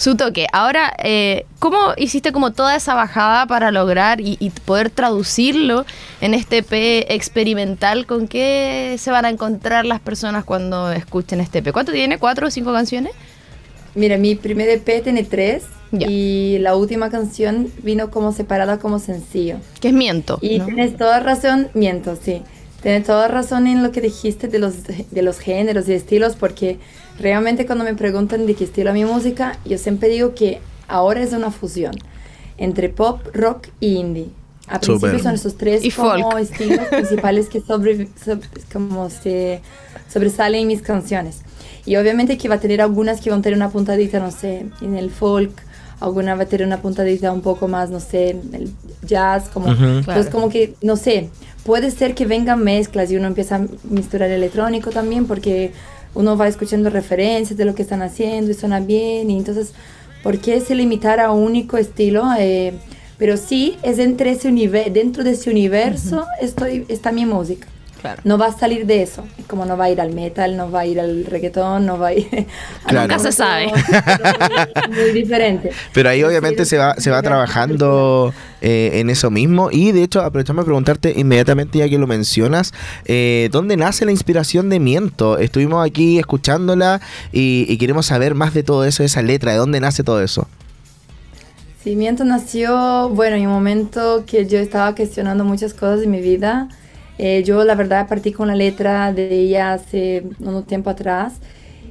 su 0.00 0.16
toque. 0.16 0.46
Ahora, 0.54 0.94
eh, 1.04 1.44
¿cómo 1.58 1.92
hiciste 1.98 2.32
como 2.32 2.52
toda 2.52 2.74
esa 2.74 2.94
bajada 2.94 3.44
para 3.46 3.70
lograr 3.70 4.18
y, 4.22 4.38
y 4.40 4.48
poder 4.48 4.88
traducirlo 4.88 5.84
en 6.22 6.32
este 6.32 6.58
EP 6.58 7.04
experimental? 7.10 8.06
¿Con 8.06 8.26
qué 8.26 8.96
se 8.98 9.10
van 9.10 9.26
a 9.26 9.28
encontrar 9.28 9.84
las 9.84 10.00
personas 10.00 10.44
cuando 10.44 10.90
escuchen 10.90 11.40
este 11.40 11.58
EP? 11.58 11.70
¿Cuánto 11.72 11.92
tiene? 11.92 12.18
¿Cuatro 12.18 12.46
o 12.46 12.50
cinco 12.50 12.72
canciones? 12.72 13.12
Mira, 13.94 14.16
mi 14.16 14.36
primer 14.36 14.70
EP 14.70 15.02
tiene 15.02 15.22
tres 15.22 15.64
Ya. 15.92 16.06
y 16.08 16.58
la 16.60 16.76
última 16.76 17.10
canción 17.10 17.70
vino 17.82 18.10
como 18.10 18.32
separada 18.32 18.78
como 18.78 19.00
sencillo. 19.00 19.56
Que 19.80 19.88
es 19.88 19.94
miento. 19.94 20.38
Y 20.40 20.60
¿no? 20.60 20.64
tienes 20.64 20.96
toda 20.96 21.20
razón, 21.20 21.68
miento, 21.74 22.16
sí. 22.16 22.42
Tienes 22.82 23.04
toda 23.04 23.28
razón 23.28 23.66
en 23.66 23.82
lo 23.82 23.92
que 23.92 24.00
dijiste 24.00 24.48
de 24.48 24.58
los, 24.58 24.76
de 24.86 25.22
los 25.22 25.38
géneros 25.40 25.86
y 25.90 25.92
estilos, 25.92 26.36
porque 26.36 26.78
realmente 27.20 27.66
cuando 27.66 27.84
me 27.84 27.94
preguntan 27.94 28.46
de 28.46 28.54
qué 28.54 28.64
estilo 28.64 28.92
mi 28.92 29.04
música, 29.04 29.58
yo 29.64 29.78
siempre 29.78 30.08
digo 30.08 30.34
que 30.34 30.60
ahora 30.88 31.22
es 31.22 31.32
una 31.32 31.50
fusión 31.50 31.94
entre 32.58 32.88
pop, 32.88 33.20
rock 33.32 33.68
y 33.80 33.96
indie. 33.96 34.28
A 34.68 34.78
principio 34.80 35.18
son 35.18 35.34
esos 35.34 35.56
tres 35.56 35.84
Y 35.84 35.90
como 35.90 36.10
folk. 36.10 36.38
estilos 36.40 36.86
principales 36.88 37.48
que 37.48 37.60
sobre, 37.60 38.08
sobre- 38.24 38.48
como 38.72 39.10
se 39.10 39.60
sobresalen 40.12 40.62
en 40.62 40.66
mis 40.68 40.82
canciones. 40.82 41.42
Y 41.86 41.96
obviamente 41.96 42.36
que 42.38 42.48
va 42.48 42.56
a 42.56 42.60
tener 42.60 42.80
algunas 42.80 43.20
que 43.20 43.30
van 43.30 43.40
a 43.40 43.42
tener 43.42 43.56
una 43.56 43.70
puntadita, 43.70 44.20
no 44.20 44.30
sé, 44.30 44.66
en 44.82 44.96
el 44.96 45.10
folk, 45.10 45.50
alguna 45.98 46.34
va 46.34 46.42
a 46.44 46.46
tener 46.46 46.66
una 46.66 46.80
puntadita 46.82 47.32
un 47.32 47.40
poco 47.40 47.66
más, 47.68 47.90
no 47.90 48.00
sé, 48.00 48.30
en 48.30 48.54
el 48.54 48.70
jazz, 49.06 49.48
como, 49.48 49.68
entonces 49.70 50.04
Claro. 50.04 50.30
como 50.30 50.48
que, 50.50 50.74
no 50.82 50.96
sé, 50.96 51.30
puede 51.64 51.90
ser 51.90 52.14
que 52.14 52.26
vengan 52.26 52.62
mezclas 52.62 53.10
y 53.10 53.16
uno 53.16 53.26
empieza 53.26 53.56
a 53.56 53.66
misturar 53.88 54.30
electrónico 54.30 54.90
también 54.90 55.26
porque 55.26 55.72
uno 56.14 56.36
va 56.36 56.48
escuchando 56.48 56.90
referencias 56.90 57.56
de 57.56 57.64
lo 57.64 57.74
que 57.74 57.82
están 57.82 58.02
haciendo 58.02 58.50
y 58.50 58.54
suena 58.54 58.80
bien 58.80 59.30
y 59.30 59.38
entonces, 59.38 59.72
¿por 60.22 60.38
qué 60.38 60.60
se 60.60 60.74
limitar 60.74 61.20
a 61.20 61.30
un 61.30 61.44
único 61.44 61.76
estilo? 61.76 62.24
Eh, 62.38 62.74
pero 63.18 63.36
sí, 63.36 63.76
es 63.82 63.98
entre 63.98 64.30
ese 64.30 64.48
dentro 64.90 65.24
de 65.24 65.32
ese 65.32 65.50
universo 65.50 66.26
estoy, 66.40 66.86
está 66.88 67.12
mi 67.12 67.26
música. 67.26 67.66
Claro. 68.00 68.22
No 68.24 68.38
va 68.38 68.46
a 68.46 68.52
salir 68.52 68.86
de 68.86 69.02
eso, 69.02 69.26
como 69.46 69.66
no 69.66 69.76
va 69.76 69.84
a 69.84 69.90
ir 69.90 70.00
al 70.00 70.12
metal, 70.12 70.56
no 70.56 70.70
va 70.70 70.80
a 70.80 70.86
ir 70.86 70.98
al 71.00 71.26
reggaetón, 71.26 71.84
no 71.84 71.98
va 71.98 72.08
a 72.08 72.14
ir 72.14 72.28
a 72.84 72.88
Claro. 72.88 73.08
Nunca 73.08 73.18
se 73.18 73.32
sabe. 73.32 73.66
Muy, 74.88 74.96
muy 74.96 75.12
diferente. 75.12 75.70
Pero 75.92 76.08
ahí 76.08 76.20
Sí, 76.20 76.24
obviamente 76.24 76.64
se 76.64 76.78
va, 76.78 76.94
se 76.96 77.10
va 77.10 77.18
sí, 77.18 77.24
trabajando 77.24 78.32
eh, 78.60 78.90
en 78.94 79.10
eso 79.10 79.30
mismo. 79.30 79.70
Y 79.70 79.92
de 79.92 80.02
hecho, 80.02 80.20
aprovechamos 80.20 80.64
de 80.64 80.66
preguntarte 80.66 81.14
inmediatamente, 81.16 81.78
ya 81.78 81.88
que 81.88 81.98
lo 81.98 82.06
mencionas, 82.06 82.72
eh, 83.06 83.48
¿dónde 83.52 83.76
nace 83.76 84.04
la 84.04 84.12
inspiración 84.12 84.68
de 84.68 84.80
Miento? 84.80 85.38
Estuvimos 85.38 85.86
aquí 85.86 86.18
escuchándola 86.18 87.00
y, 87.32 87.66
y 87.68 87.78
queremos 87.78 88.06
saber 88.06 88.34
más 88.34 88.54
de 88.54 88.62
todo 88.62 88.84
eso, 88.84 89.02
de 89.02 89.08
esa 89.08 89.22
letra, 89.22 89.52
de 89.52 89.58
dónde 89.58 89.80
nace 89.80 90.02
todo 90.04 90.22
eso. 90.22 90.46
Cimiento 91.82 92.24
nació, 92.24 93.08
bueno, 93.08 93.36
en 93.36 93.46
un 93.46 93.54
momento 93.54 94.24
que 94.26 94.46
yo 94.46 94.58
estaba 94.58 94.94
cuestionando 94.94 95.44
muchas 95.44 95.72
cosas 95.72 96.00
de 96.00 96.06
mi 96.06 96.20
vida. 96.20 96.68
Eh, 97.22 97.42
yo 97.44 97.64
la 97.64 97.74
verdad 97.74 98.08
partí 98.08 98.32
con 98.32 98.48
la 98.48 98.54
letra 98.54 99.12
de 99.12 99.28
ella 99.30 99.74
hace 99.74 100.24
un 100.38 100.62
tiempo 100.62 100.88
atrás 100.88 101.34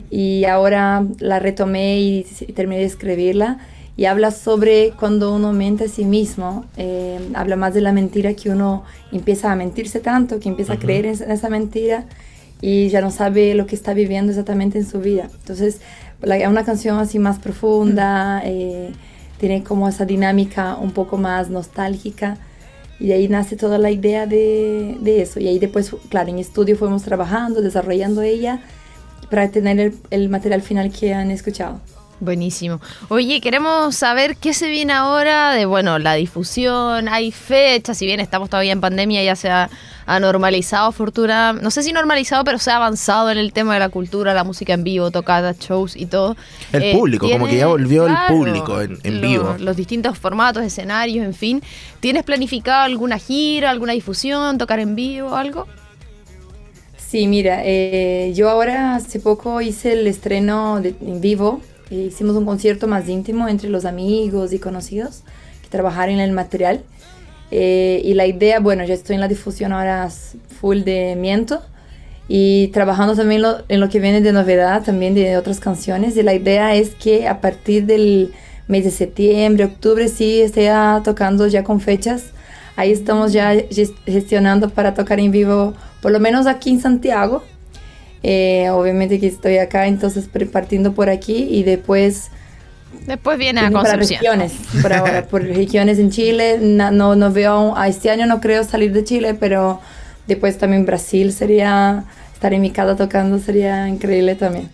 y 0.09 0.45
ahora 0.45 1.05
la 1.19 1.37
retomé 1.37 1.99
y, 1.99 2.23
terminé 2.55 2.79
de 2.79 2.87
escribirla. 2.87 3.59
Y 3.95 4.05
habla 4.05 4.31
sobre 4.31 4.91
cuando 4.99 5.35
uno 5.35 5.53
miente 5.53 5.83
a 5.83 5.87
sí 5.87 6.03
mismo, 6.03 6.65
eh, 6.77 7.19
habla 7.35 7.57
más 7.57 7.75
de 7.75 7.81
la 7.81 7.91
mentira 7.91 8.33
que 8.33 8.49
uno 8.49 8.83
empieza 9.11 9.51
a 9.51 9.55
mentirse 9.55 9.99
tanto, 9.99 10.39
que 10.39 10.49
empieza 10.49 10.73
a 10.73 10.79
creer 10.79 11.05
en, 11.05 11.21
en 11.21 11.29
esa 11.29 11.49
mentira 11.49 12.05
y 12.59 12.89
ya 12.89 12.99
no 12.99 13.11
sabe 13.11 13.53
lo 13.53 13.67
que 13.67 13.75
está 13.75 13.93
viviendo 13.93 14.31
exactamente 14.31 14.79
en 14.79 14.87
su 14.87 14.99
vida. 14.99 15.29
Entonces, 15.41 15.79
es 16.23 16.47
una 16.47 16.63
canción 16.65 16.97
así 16.97 17.19
más 17.19 17.37
profunda, 17.37 18.41
eh, 18.45 18.93
tiene 19.37 19.63
como 19.63 19.87
esa 19.87 20.05
dinámica 20.05 20.75
un 20.75 20.89
poco 20.89 21.17
más 21.17 21.51
nostálgica 21.51 22.39
y 22.99 23.07
de 23.07 23.13
ahí 23.13 23.27
nace 23.27 23.55
toda 23.55 23.77
la 23.77 23.91
idea 23.91 24.25
de, 24.25 24.97
de 24.99 25.21
eso. 25.21 25.39
Y 25.39 25.47
ahí 25.47 25.59
después, 25.59 25.95
claro, 26.09 26.29
en 26.29 26.39
estudio 26.39 26.75
fuimos 26.75 27.03
trabajando, 27.03 27.61
desarrollando 27.61 28.21
ella 28.21 28.61
para 29.29 29.49
tener 29.49 29.79
el, 29.79 29.93
el 30.09 30.29
material 30.29 30.61
final 30.61 30.91
que 30.91 31.13
han 31.13 31.31
escuchado. 31.31 31.79
Buenísimo. 32.21 32.81
Oye, 33.07 33.39
queremos 33.39 33.95
saber 33.95 34.35
qué 34.35 34.53
se 34.53 34.67
viene 34.67 34.91
ahora 34.91 35.51
de, 35.53 35.65
bueno, 35.65 35.99
la 35.99 36.15
difusión, 36.15 37.07
hay 37.07 37.31
fechas, 37.31 37.97
si 37.97 38.05
bien 38.05 38.19
estamos 38.19 38.49
todavía 38.49 38.73
en 38.73 38.81
pandemia, 38.81 39.23
ya 39.23 39.37
se 39.37 39.49
ha, 39.49 39.69
ha 40.05 40.19
normalizado, 40.19 40.91
fortuna, 40.91 41.53
no 41.53 41.71
sé 41.71 41.81
si 41.81 41.93
normalizado, 41.93 42.43
pero 42.43 42.59
se 42.59 42.71
ha 42.71 42.75
avanzado 42.75 43.31
en 43.31 43.37
el 43.37 43.53
tema 43.53 43.75
de 43.75 43.79
la 43.79 43.87
cultura, 43.87 44.33
la 44.33 44.43
música 44.43 44.73
en 44.73 44.83
vivo, 44.83 45.11
tocadas, 45.11 45.59
shows 45.59 45.95
y 45.95 46.07
todo. 46.07 46.35
El 46.73 46.83
Eh, 46.83 46.91
público, 46.93 47.29
como 47.29 47.47
que 47.47 47.55
ya 47.55 47.67
volvió 47.67 48.05
el 48.05 48.15
público 48.27 48.81
en, 48.81 48.99
en 49.03 49.21
lo- 49.21 49.27
vivo. 49.27 49.55
Los 49.57 49.77
distintos 49.77 50.17
formatos, 50.17 50.61
escenarios, 50.63 51.25
en 51.25 51.33
fin. 51.33 51.63
¿Tienes 52.01 52.23
planificado 52.25 52.83
alguna 52.83 53.17
gira, 53.17 53.69
alguna 53.69 53.93
difusión, 53.93 54.57
tocar 54.57 54.79
en 54.81 54.93
vivo, 54.95 55.37
algo? 55.37 55.67
Sí, 56.97 57.27
mira, 57.27 57.61
eh, 57.63 58.33
yo 58.35 58.49
ahora 58.49 58.95
hace 58.95 59.19
poco 59.19 59.61
hice 59.61 59.93
el 59.93 60.05
estreno 60.05 60.79
de- 60.81 60.93
en 61.01 61.21
vivo. 61.21 61.61
Eh, 61.91 61.95
hicimos 62.09 62.35
un 62.35 62.45
concierto 62.45 62.87
más 62.87 63.07
íntimo 63.09 63.47
entre 63.47 63.69
los 63.69 63.85
amigos 63.85 64.53
y 64.53 64.59
conocidos 64.59 65.23
que 65.61 65.69
trabajaron 65.69 66.15
en 66.15 66.21
el 66.21 66.31
material. 66.31 66.81
Eh, 67.51 68.01
y 68.03 68.13
la 68.13 68.27
idea, 68.27 68.59
bueno, 68.59 68.83
ya 68.83 68.93
estoy 68.93 69.15
en 69.15 69.21
la 69.21 69.27
difusión 69.27 69.71
ahora 69.73 70.07
full 70.59 70.81
de 70.81 71.15
Miento 71.15 71.61
y 72.27 72.67
trabajando 72.67 73.15
también 73.15 73.41
lo- 73.41 73.63
en 73.69 73.79
lo 73.79 73.89
que 73.89 73.99
viene 73.99 74.21
de 74.21 74.31
novedad, 74.31 74.83
también 74.83 75.15
de 75.15 75.35
otras 75.37 75.59
canciones. 75.59 76.15
Y 76.15 76.21
la 76.23 76.35
idea 76.35 76.75
es 76.75 76.93
que 76.93 77.27
a 77.27 77.41
partir 77.41 77.85
del 77.87 78.33
mes 78.67 78.83
de 78.83 78.91
septiembre, 78.91 79.65
octubre, 79.65 80.07
sí 80.09 80.41
esté 80.41 80.69
tocando 81.03 81.47
ya 81.47 81.63
con 81.63 81.81
fechas. 81.81 82.25
Ahí 82.75 82.91
estamos 82.91 83.33
ya 83.33 83.55
ges- 83.55 83.95
gestionando 84.05 84.69
para 84.69 84.93
tocar 84.93 85.19
en 85.19 85.31
vivo, 85.31 85.73
por 86.03 86.11
lo 86.11 86.19
menos 86.19 86.45
aquí 86.45 86.69
en 86.69 86.79
Santiago. 86.79 87.43
Eh, 88.23 88.69
obviamente 88.71 89.19
que 89.19 89.27
estoy 89.27 89.57
acá, 89.59 89.87
entonces 89.87 90.27
partiendo 90.51 90.93
por 90.93 91.09
aquí 91.09 91.47
y 91.49 91.63
después 91.63 92.29
Después 93.05 93.37
viene 93.37 93.61
a 93.61 93.63
Yendo 93.63 93.81
para 93.81 93.95
Concepción. 93.97 94.39
regiones, 94.39 94.81
por 94.81 94.93
ahora, 94.93 95.25
por 95.29 95.43
regiones 95.43 95.99
en 95.99 96.09
Chile. 96.11 96.57
Na- 96.61 96.91
No, 96.91 97.15
no 97.15 97.31
veo, 97.31 97.75
a 97.77 97.87
este 97.87 98.09
año 98.09 98.25
no 98.25 98.41
creo 98.41 98.63
salir 98.63 98.91
de 98.91 99.03
Chile, 99.03 99.35
pero 99.35 99.79
después 100.27 100.57
también 100.57 100.85
Brasil 100.85 101.31
sería, 101.31 102.03
estar 102.33 102.53
en 102.53 102.61
mi 102.61 102.71
casa 102.71 102.95
tocando 102.95 103.39
sería 103.39 103.87
increíble 103.87 104.35
también. 104.35 104.69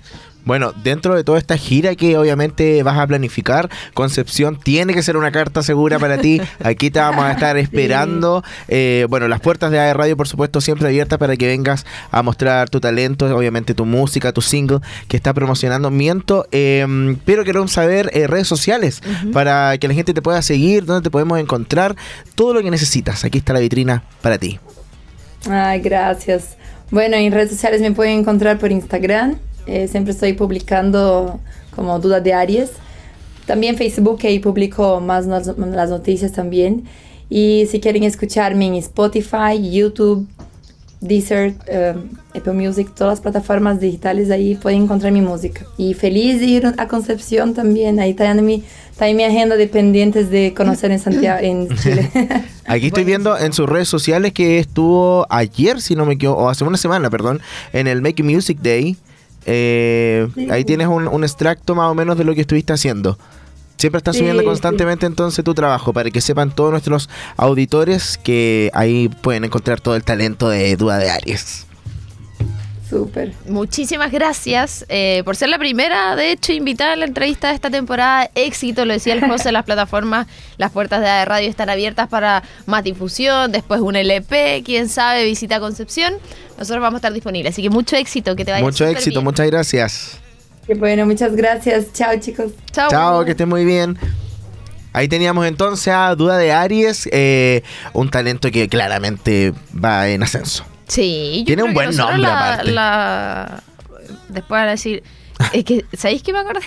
Bueno, 0.45 0.73
dentro 0.83 1.15
de 1.15 1.23
toda 1.23 1.39
esta 1.39 1.57
gira 1.57 1.95
que 1.95 2.17
obviamente 2.17 2.83
vas 2.83 2.99
a 2.99 3.07
planificar, 3.07 3.69
Concepción 3.95 4.59
tiene 4.59 4.93
que 4.93 5.01
ser 5.01 5.17
una 5.17 5.31
carta 5.31 5.63
segura 5.63 5.97
para 5.97 6.19
ti. 6.19 6.39
Aquí 6.63 6.91
te 6.91 6.99
vamos 6.99 7.25
a 7.25 7.31
estar 7.31 7.57
esperando. 7.57 8.43
Eh, 8.67 9.07
bueno, 9.09 9.27
las 9.27 9.41
puertas 9.41 9.71
de 9.71 9.79
AE 9.79 9.93
Radio, 9.95 10.15
por 10.15 10.27
supuesto, 10.27 10.61
siempre 10.61 10.87
abiertas 10.87 11.17
para 11.17 11.35
que 11.35 11.47
vengas 11.47 11.85
a 12.11 12.21
mostrar 12.21 12.69
tu 12.69 12.79
talento, 12.79 13.25
obviamente 13.35 13.73
tu 13.73 13.85
música, 13.85 14.31
tu 14.31 14.41
single 14.41 14.79
que 15.07 15.17
está 15.17 15.33
promocionando 15.33 15.89
Miento. 15.89 16.45
Eh, 16.51 16.85
pero 17.25 17.43
queremos 17.43 17.71
saber 17.71 18.11
eh, 18.13 18.27
redes 18.27 18.47
sociales 18.47 19.01
para 19.33 19.77
que 19.79 19.87
la 19.87 19.95
gente 19.95 20.13
te 20.13 20.21
pueda 20.21 20.41
seguir, 20.43 20.85
dónde 20.85 21.01
te 21.01 21.09
podemos 21.09 21.39
encontrar, 21.39 21.95
todo 22.35 22.53
lo 22.53 22.61
que 22.61 22.69
necesitas. 22.69 23.25
Aquí 23.25 23.39
está 23.39 23.53
la 23.53 23.59
vitrina 23.59 24.03
para 24.21 24.37
ti. 24.37 24.59
Ay, 25.49 25.79
gracias. 25.79 26.55
Bueno, 26.91 27.17
en 27.17 27.31
redes 27.31 27.49
sociales 27.49 27.81
me 27.81 27.91
pueden 27.91 28.19
encontrar 28.19 28.59
por 28.59 28.71
Instagram. 28.71 29.37
Eh, 29.67 29.87
siempre 29.87 30.13
estoy 30.13 30.33
publicando 30.33 31.39
como 31.75 31.99
dudas 31.99 32.23
de 32.23 32.33
Aries. 32.33 32.71
También 33.45 33.77
Facebook, 33.77 34.19
ahí 34.23 34.39
publico 34.39 34.99
más 35.01 35.27
nos- 35.27 35.57
las 35.57 35.89
noticias 35.89 36.31
también. 36.31 36.83
Y 37.29 37.67
si 37.69 37.79
quieren 37.79 38.03
escucharme 38.03 38.67
en 38.67 38.75
Spotify, 38.75 39.57
YouTube, 39.71 40.27
Deezer, 41.01 41.53
eh, 41.67 41.93
Apple 42.33 42.53
Music, 42.53 42.89
todas 42.95 43.13
las 43.13 43.21
plataformas 43.21 43.79
digitales, 43.79 44.31
ahí 44.31 44.55
pueden 44.55 44.83
encontrar 44.83 45.11
mi 45.11 45.21
música. 45.21 45.65
Y 45.77 45.93
feliz 45.93 46.39
de 46.39 46.45
ir 46.45 46.73
a 46.77 46.87
Concepción 46.87 47.53
también. 47.53 47.99
Ahí 47.99 48.11
está 48.11 48.31
en 48.31 48.43
mi, 48.43 48.63
está 48.91 49.07
en 49.07 49.17
mi 49.17 49.23
agenda 49.23 49.55
de 49.55 49.67
pendientes 49.67 50.31
de 50.31 50.53
conocer 50.55 50.91
en 50.91 50.99
Santiago, 50.99 51.39
en 51.43 51.67
Chile. 51.77 52.09
Aquí 52.65 52.87
estoy 52.87 53.03
viendo 53.03 53.37
en 53.37 53.53
sus 53.53 53.69
redes 53.69 53.87
sociales 53.87 54.33
que 54.33 54.57
estuvo 54.57 55.27
ayer, 55.29 55.79
si 55.81 55.95
no 55.95 56.05
me 56.07 56.13
equivoco, 56.15 56.41
o 56.43 56.49
hace 56.49 56.63
una 56.63 56.77
semana, 56.77 57.11
perdón, 57.11 57.39
en 57.73 57.85
el 57.87 58.01
Make 58.01 58.23
Music 58.23 58.57
Day. 58.61 58.97
Eh. 59.45 60.27
Ahí 60.49 60.63
tienes 60.65 60.87
un, 60.87 61.07
un 61.07 61.23
extracto 61.23 61.75
más 61.75 61.89
o 61.91 61.95
menos 61.95 62.17
de 62.17 62.23
lo 62.23 62.33
que 62.35 62.41
estuviste 62.41 62.73
haciendo. 62.73 63.17
Siempre 63.77 63.97
estás 63.97 64.15
Sí, 64.15 64.19
subiendo 64.19 64.41
sí. 64.41 64.45
constantemente 64.47 65.05
entonces 65.05 65.43
tu 65.43 65.53
trabajo 65.53 65.91
para 65.91 66.09
que 66.09 66.21
sepan 66.21 66.49
todos 66.55 66.71
nuestros 66.71 67.09
auditores 67.35 68.17
que 68.17 68.71
ahí 68.73 69.09
pueden 69.09 69.43
encontrar 69.43 69.81
todo 69.81 69.95
el 69.95 70.03
talento 70.03 70.47
de 70.49 70.75
Duda 70.77 70.97
de 70.97 71.09
Aries. 71.09 71.65
Súper. 72.89 73.33
Muchísimas 73.47 74.11
gracias 74.11 74.85
eh, 74.89 75.23
por 75.25 75.35
ser 75.35 75.49
la 75.49 75.57
primera, 75.57 76.15
de 76.15 76.31
hecho, 76.31 76.53
invitada 76.53 76.93
a 76.93 76.95
la 76.95 77.05
entrevista 77.05 77.49
de 77.49 77.55
esta 77.55 77.71
temporada. 77.71 78.29
Éxito, 78.35 78.85
lo 78.85 78.93
decía 78.93 79.13
el 79.13 79.21
José, 79.25 79.51
las 79.51 79.65
plataformas, 79.65 80.27
las 80.57 80.71
puertas 80.71 81.01
de 81.01 81.07
AE 81.07 81.25
Radio 81.25 81.49
están 81.49 81.69
abiertas 81.69 82.07
para 82.07 82.43
más 82.67 82.83
difusión, 82.83 83.51
después 83.51 83.81
un 83.81 83.95
LP, 83.95 84.61
quién 84.63 84.87
sabe, 84.87 85.23
visita 85.25 85.59
Concepción. 85.59 86.13
Nosotros 86.59 86.81
vamos 86.81 86.97
a 86.97 86.99
estar 86.99 87.13
disponibles, 87.13 87.53
así 87.53 87.63
que 87.63 87.69
mucho 87.71 87.95
éxito, 87.95 88.35
que 88.35 88.45
te 88.45 88.51
vaya 88.51 88.63
Mucho 88.63 88.85
éxito, 88.85 89.19
bien. 89.19 89.23
muchas 89.23 89.47
gracias. 89.47 90.19
Qué 90.67 90.75
bueno, 90.75 91.05
muchas 91.05 91.35
gracias. 91.35 91.91
Chao, 91.93 92.19
chicos. 92.19 92.51
Chao. 92.71 92.89
Chao, 92.89 93.25
que 93.25 93.31
estés 93.31 93.47
muy 93.47 93.65
bien. 93.65 93.97
Ahí 94.93 95.07
teníamos 95.07 95.45
entonces 95.47 95.93
a 95.93 96.15
Duda 96.15 96.37
de 96.37 96.51
Aries, 96.53 97.09
eh, 97.11 97.63
un 97.93 98.09
talento 98.09 98.49
que 98.51 98.69
claramente 98.69 99.53
va 99.73 100.07
en 100.07 100.23
ascenso. 100.23 100.63
Sí, 100.87 101.39
yo 101.39 101.45
Tiene 101.45 101.61
creo 101.61 101.65
un 101.65 101.73
buen 101.73 101.95
nombre, 101.95 102.17
la- 102.19 102.53
aparte. 102.53 102.71
la- 102.71 103.63
Después 104.29 104.59
van 104.59 104.67
a 104.67 104.71
decir, 104.71 105.03
es 105.53 105.63
que, 105.63 105.85
¿sabéis 105.97 106.21
qué 106.23 106.31
me 106.33 106.39
acordé? 106.39 106.65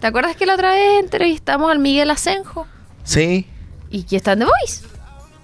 ¿Te 0.00 0.06
acuerdas 0.06 0.34
que 0.36 0.46
la 0.46 0.54
otra 0.54 0.72
vez 0.72 1.00
entrevistamos 1.00 1.70
al 1.70 1.78
Miguel 1.78 2.10
Asenjo? 2.10 2.66
Sí. 3.04 3.46
Y 3.90 4.04
que 4.04 4.16
está 4.16 4.32
en 4.32 4.40
The 4.40 4.44
Voice. 4.46 4.84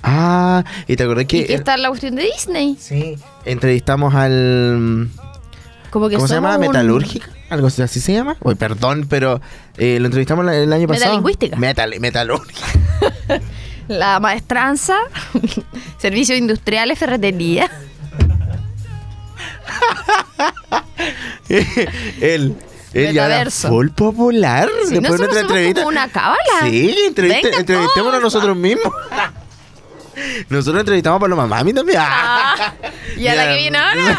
Ah, 0.02 0.64
y 0.86 0.96
te 0.96 1.02
acordé 1.04 1.26
que... 1.26 1.38
y 1.38 1.44
que 1.46 1.54
está 1.54 1.74
en 1.74 1.82
la 1.82 1.88
cuestión 1.88 2.14
de 2.16 2.22
Disney. 2.24 2.76
Sí, 2.78 3.16
entrevistamos 3.44 4.14
al... 4.14 5.08
Como 5.90 6.08
que 6.08 6.16
¿Cómo 6.16 6.26
se 6.28 6.34
llama? 6.34 6.54
un- 6.56 6.60
¿Metalúrgica? 6.60 7.28
¿Algo 7.50 7.68
así 7.68 7.80
así 7.82 8.00
se 8.00 8.12
llama? 8.12 8.36
Uy, 8.40 8.54
perdón, 8.56 9.06
pero 9.08 9.40
eh, 9.78 9.98
lo 10.00 10.06
entrevistamos 10.06 10.44
la- 10.44 10.56
el 10.56 10.72
año 10.72 10.88
pasado. 10.88 11.06
Metalingüística. 11.06 11.56
Metal, 11.56 11.94
metalúrgica. 12.00 12.66
La 13.88 14.18
maestranza, 14.18 14.96
servicios 15.98 16.36
industriales, 16.38 16.98
ferretería. 16.98 17.70
él, 21.48 22.56
él 22.92 23.12
ya 23.12 23.40
era 23.40 23.50
full 23.50 23.88
popular. 23.88 24.68
Si 24.86 24.94
después 24.94 25.12
de 25.20 25.26
nuestra 25.26 25.40
entrevista. 25.40 25.80
como 25.82 25.88
una 25.90 26.08
cábala. 26.08 26.38
Sí, 26.62 26.94
Venga 27.14 27.36
entrevistémonos 27.58 27.94
todos. 27.94 28.22
nosotros 28.22 28.56
mismos. 28.56 28.92
Nosotros 30.48 30.80
entrevistamos 30.80 31.18
a 31.18 31.20
Paloma 31.20 31.46
Mami 31.46 31.74
también. 31.74 31.98
Ah, 32.00 32.72
y 33.18 33.26
a 33.26 33.34
la 33.34 33.48
que 33.50 33.56
viene 33.58 33.76
ahora. 33.76 34.18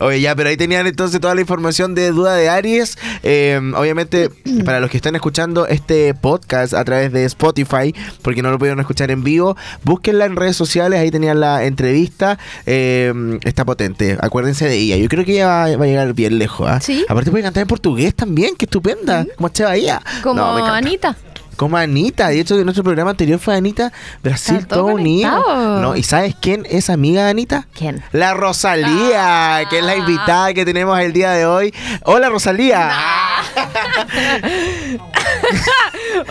Oye, 0.00 0.20
ya, 0.20 0.34
pero 0.34 0.48
ahí 0.48 0.56
tenían 0.56 0.86
entonces 0.86 1.20
toda 1.20 1.34
la 1.34 1.40
información 1.40 1.94
de 1.94 2.10
Duda 2.10 2.34
de 2.34 2.48
Aries. 2.48 2.98
Eh, 3.22 3.60
obviamente, 3.76 4.30
para 4.64 4.80
los 4.80 4.90
que 4.90 4.96
están 4.96 5.14
escuchando 5.14 5.66
este 5.66 6.14
podcast 6.14 6.74
a 6.74 6.84
través 6.84 7.12
de 7.12 7.24
Spotify, 7.24 7.94
porque 8.22 8.42
no 8.42 8.50
lo 8.50 8.58
pudieron 8.58 8.80
escuchar 8.80 9.10
en 9.10 9.22
vivo, 9.22 9.56
búsquenla 9.84 10.24
en 10.26 10.36
redes 10.36 10.56
sociales, 10.56 11.00
ahí 11.00 11.10
tenían 11.10 11.40
la 11.40 11.64
entrevista. 11.64 12.38
Eh, 12.66 13.12
está 13.44 13.64
potente, 13.64 14.16
acuérdense 14.20 14.66
de 14.66 14.76
ella. 14.76 14.96
Yo 14.96 15.08
creo 15.08 15.24
que 15.24 15.32
ella 15.32 15.46
va, 15.46 15.76
va 15.76 15.84
a 15.84 15.88
llegar 15.88 16.12
bien 16.14 16.38
lejos. 16.38 16.68
¿ah? 16.68 16.80
Sí. 16.80 17.04
Aparte 17.08 17.30
puede 17.30 17.44
cantar 17.44 17.62
en 17.62 17.68
portugués 17.68 18.14
también, 18.14 18.56
que 18.56 18.66
estupenda. 18.66 19.26
Como 19.36 19.50
ella. 19.72 20.02
Como 20.22 20.34
No. 20.34 20.64
Anita. 20.66 21.16
Como 21.56 21.76
Anita, 21.76 22.28
de 22.28 22.40
hecho, 22.40 22.58
en 22.58 22.64
nuestro 22.64 22.82
programa 22.84 23.10
anterior 23.10 23.38
fue 23.38 23.54
Anita, 23.54 23.92
Brasil, 24.22 24.66
todo 24.66 24.80
todo 24.80 24.94
unido. 24.94 25.80
No, 25.80 25.96
¿Y 25.96 26.02
sabes 26.02 26.34
quién 26.40 26.66
es 26.70 26.90
amiga 26.90 27.24
de 27.24 27.30
Anita? 27.30 27.66
¿Quién? 27.74 28.02
La 28.12 28.34
Rosalía, 28.34 29.64
que 29.68 29.78
es 29.78 29.84
la 29.84 29.96
invitada 29.96 30.54
que 30.54 30.64
tenemos 30.64 30.98
el 30.98 31.12
día 31.12 31.32
de 31.32 31.46
hoy. 31.46 31.74
Hola 32.04 32.28
Rosalía. 32.28 32.90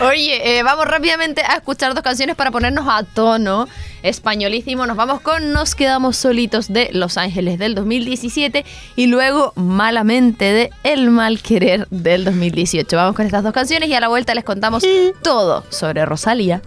Oye, 0.00 0.58
eh, 0.58 0.62
vamos 0.62 0.86
rápidamente 0.86 1.42
a 1.42 1.56
escuchar 1.56 1.94
dos 1.94 2.02
canciones 2.02 2.36
para 2.36 2.50
ponernos 2.50 2.86
a 2.88 3.02
tono. 3.04 3.68
Españolísimo, 4.02 4.86
nos 4.86 4.96
vamos 4.96 5.20
con 5.20 5.52
Nos 5.52 5.74
quedamos 5.74 6.16
solitos 6.16 6.72
de 6.72 6.90
Los 6.92 7.16
Ángeles 7.16 7.58
del 7.58 7.74
2017 7.74 8.64
y 8.96 9.06
luego 9.06 9.52
Malamente 9.56 10.46
de 10.46 10.70
El 10.84 11.10
Mal 11.10 11.40
Querer 11.40 11.86
del 11.90 12.24
2018. 12.24 12.96
Vamos 12.96 13.16
con 13.16 13.26
estas 13.26 13.42
dos 13.42 13.52
canciones 13.52 13.88
y 13.88 13.94
a 13.94 14.00
la 14.00 14.08
vuelta 14.08 14.34
les 14.34 14.44
contamos 14.44 14.84
todo 15.22 15.64
sobre 15.70 16.04
Rosalía. 16.06 16.62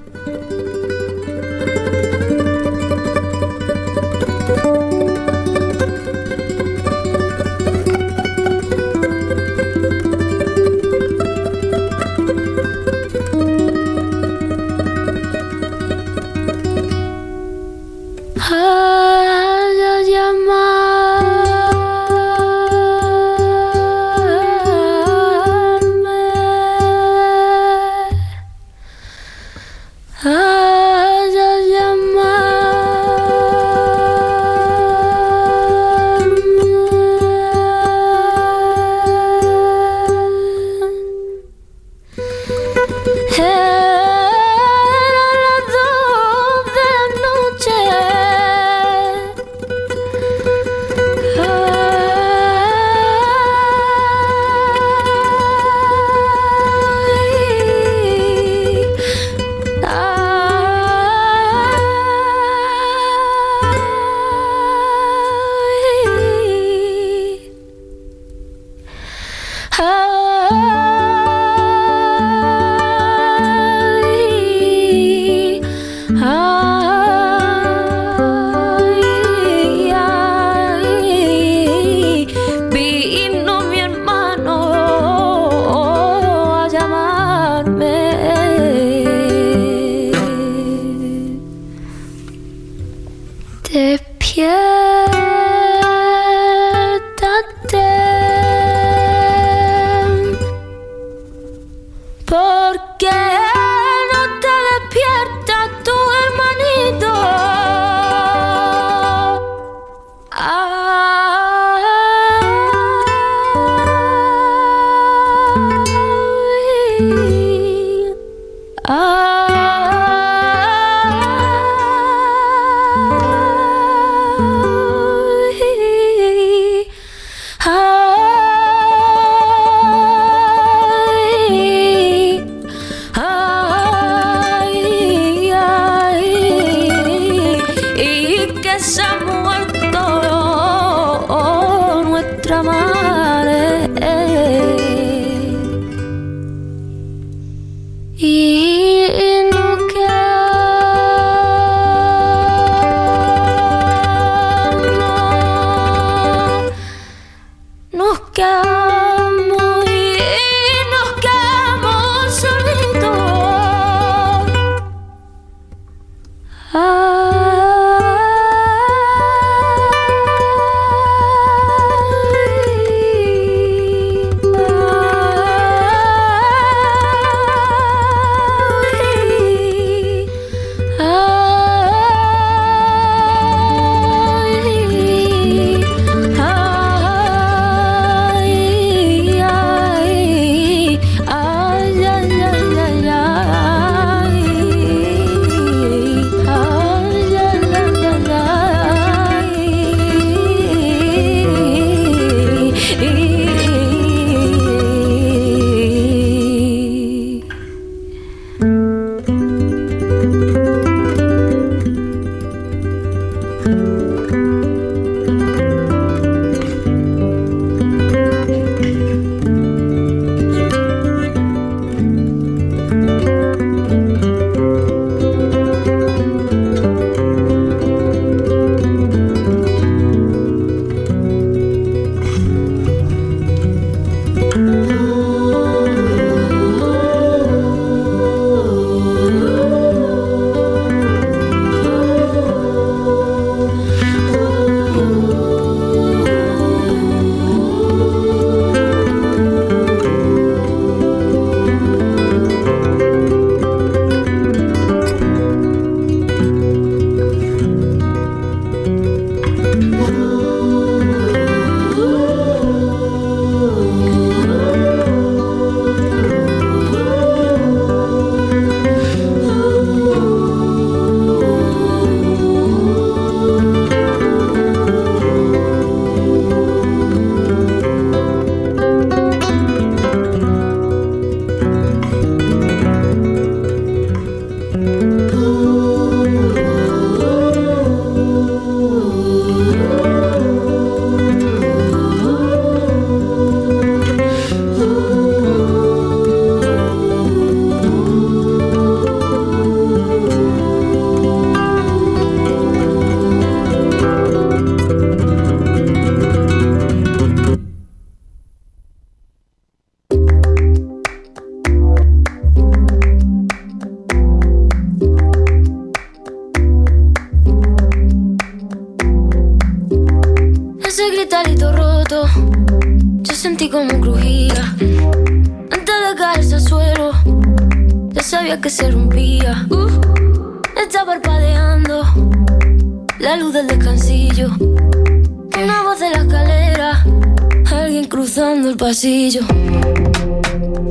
pasillo. 338.83 339.43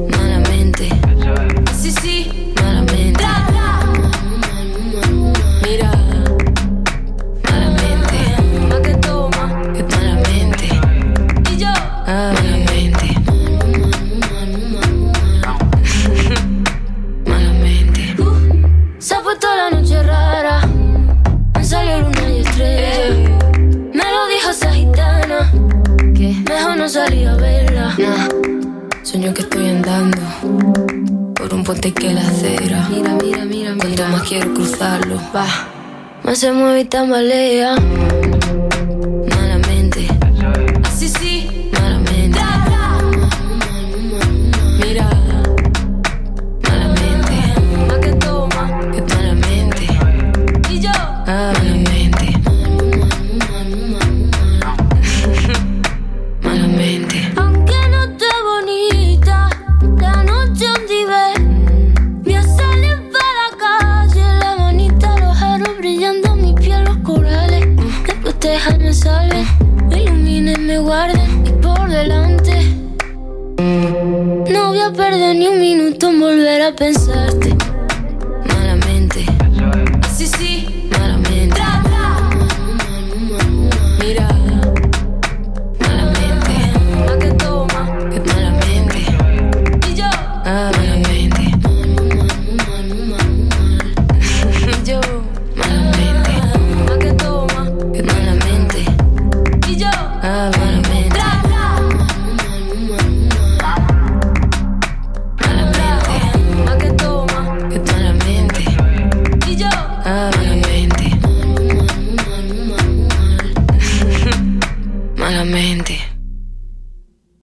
Malamente. 0.08 0.88
Sí, 1.78 1.90
sí. 2.00 2.41
tiempo 31.62 31.94
que 31.94 32.12
la 32.12 32.22
acera. 32.22 32.88
Mira, 32.90 33.14
mira, 33.22 33.44
mira, 33.44 33.74
mira. 33.74 34.08
Más 34.08 34.28
quiero 34.28 34.52
cruzarlo, 34.54 35.16
va. 35.34 35.46
Más 36.24 36.38
se 36.38 36.52
mueve 36.52 36.80
y 36.80 36.84
tambalea. 36.84 37.76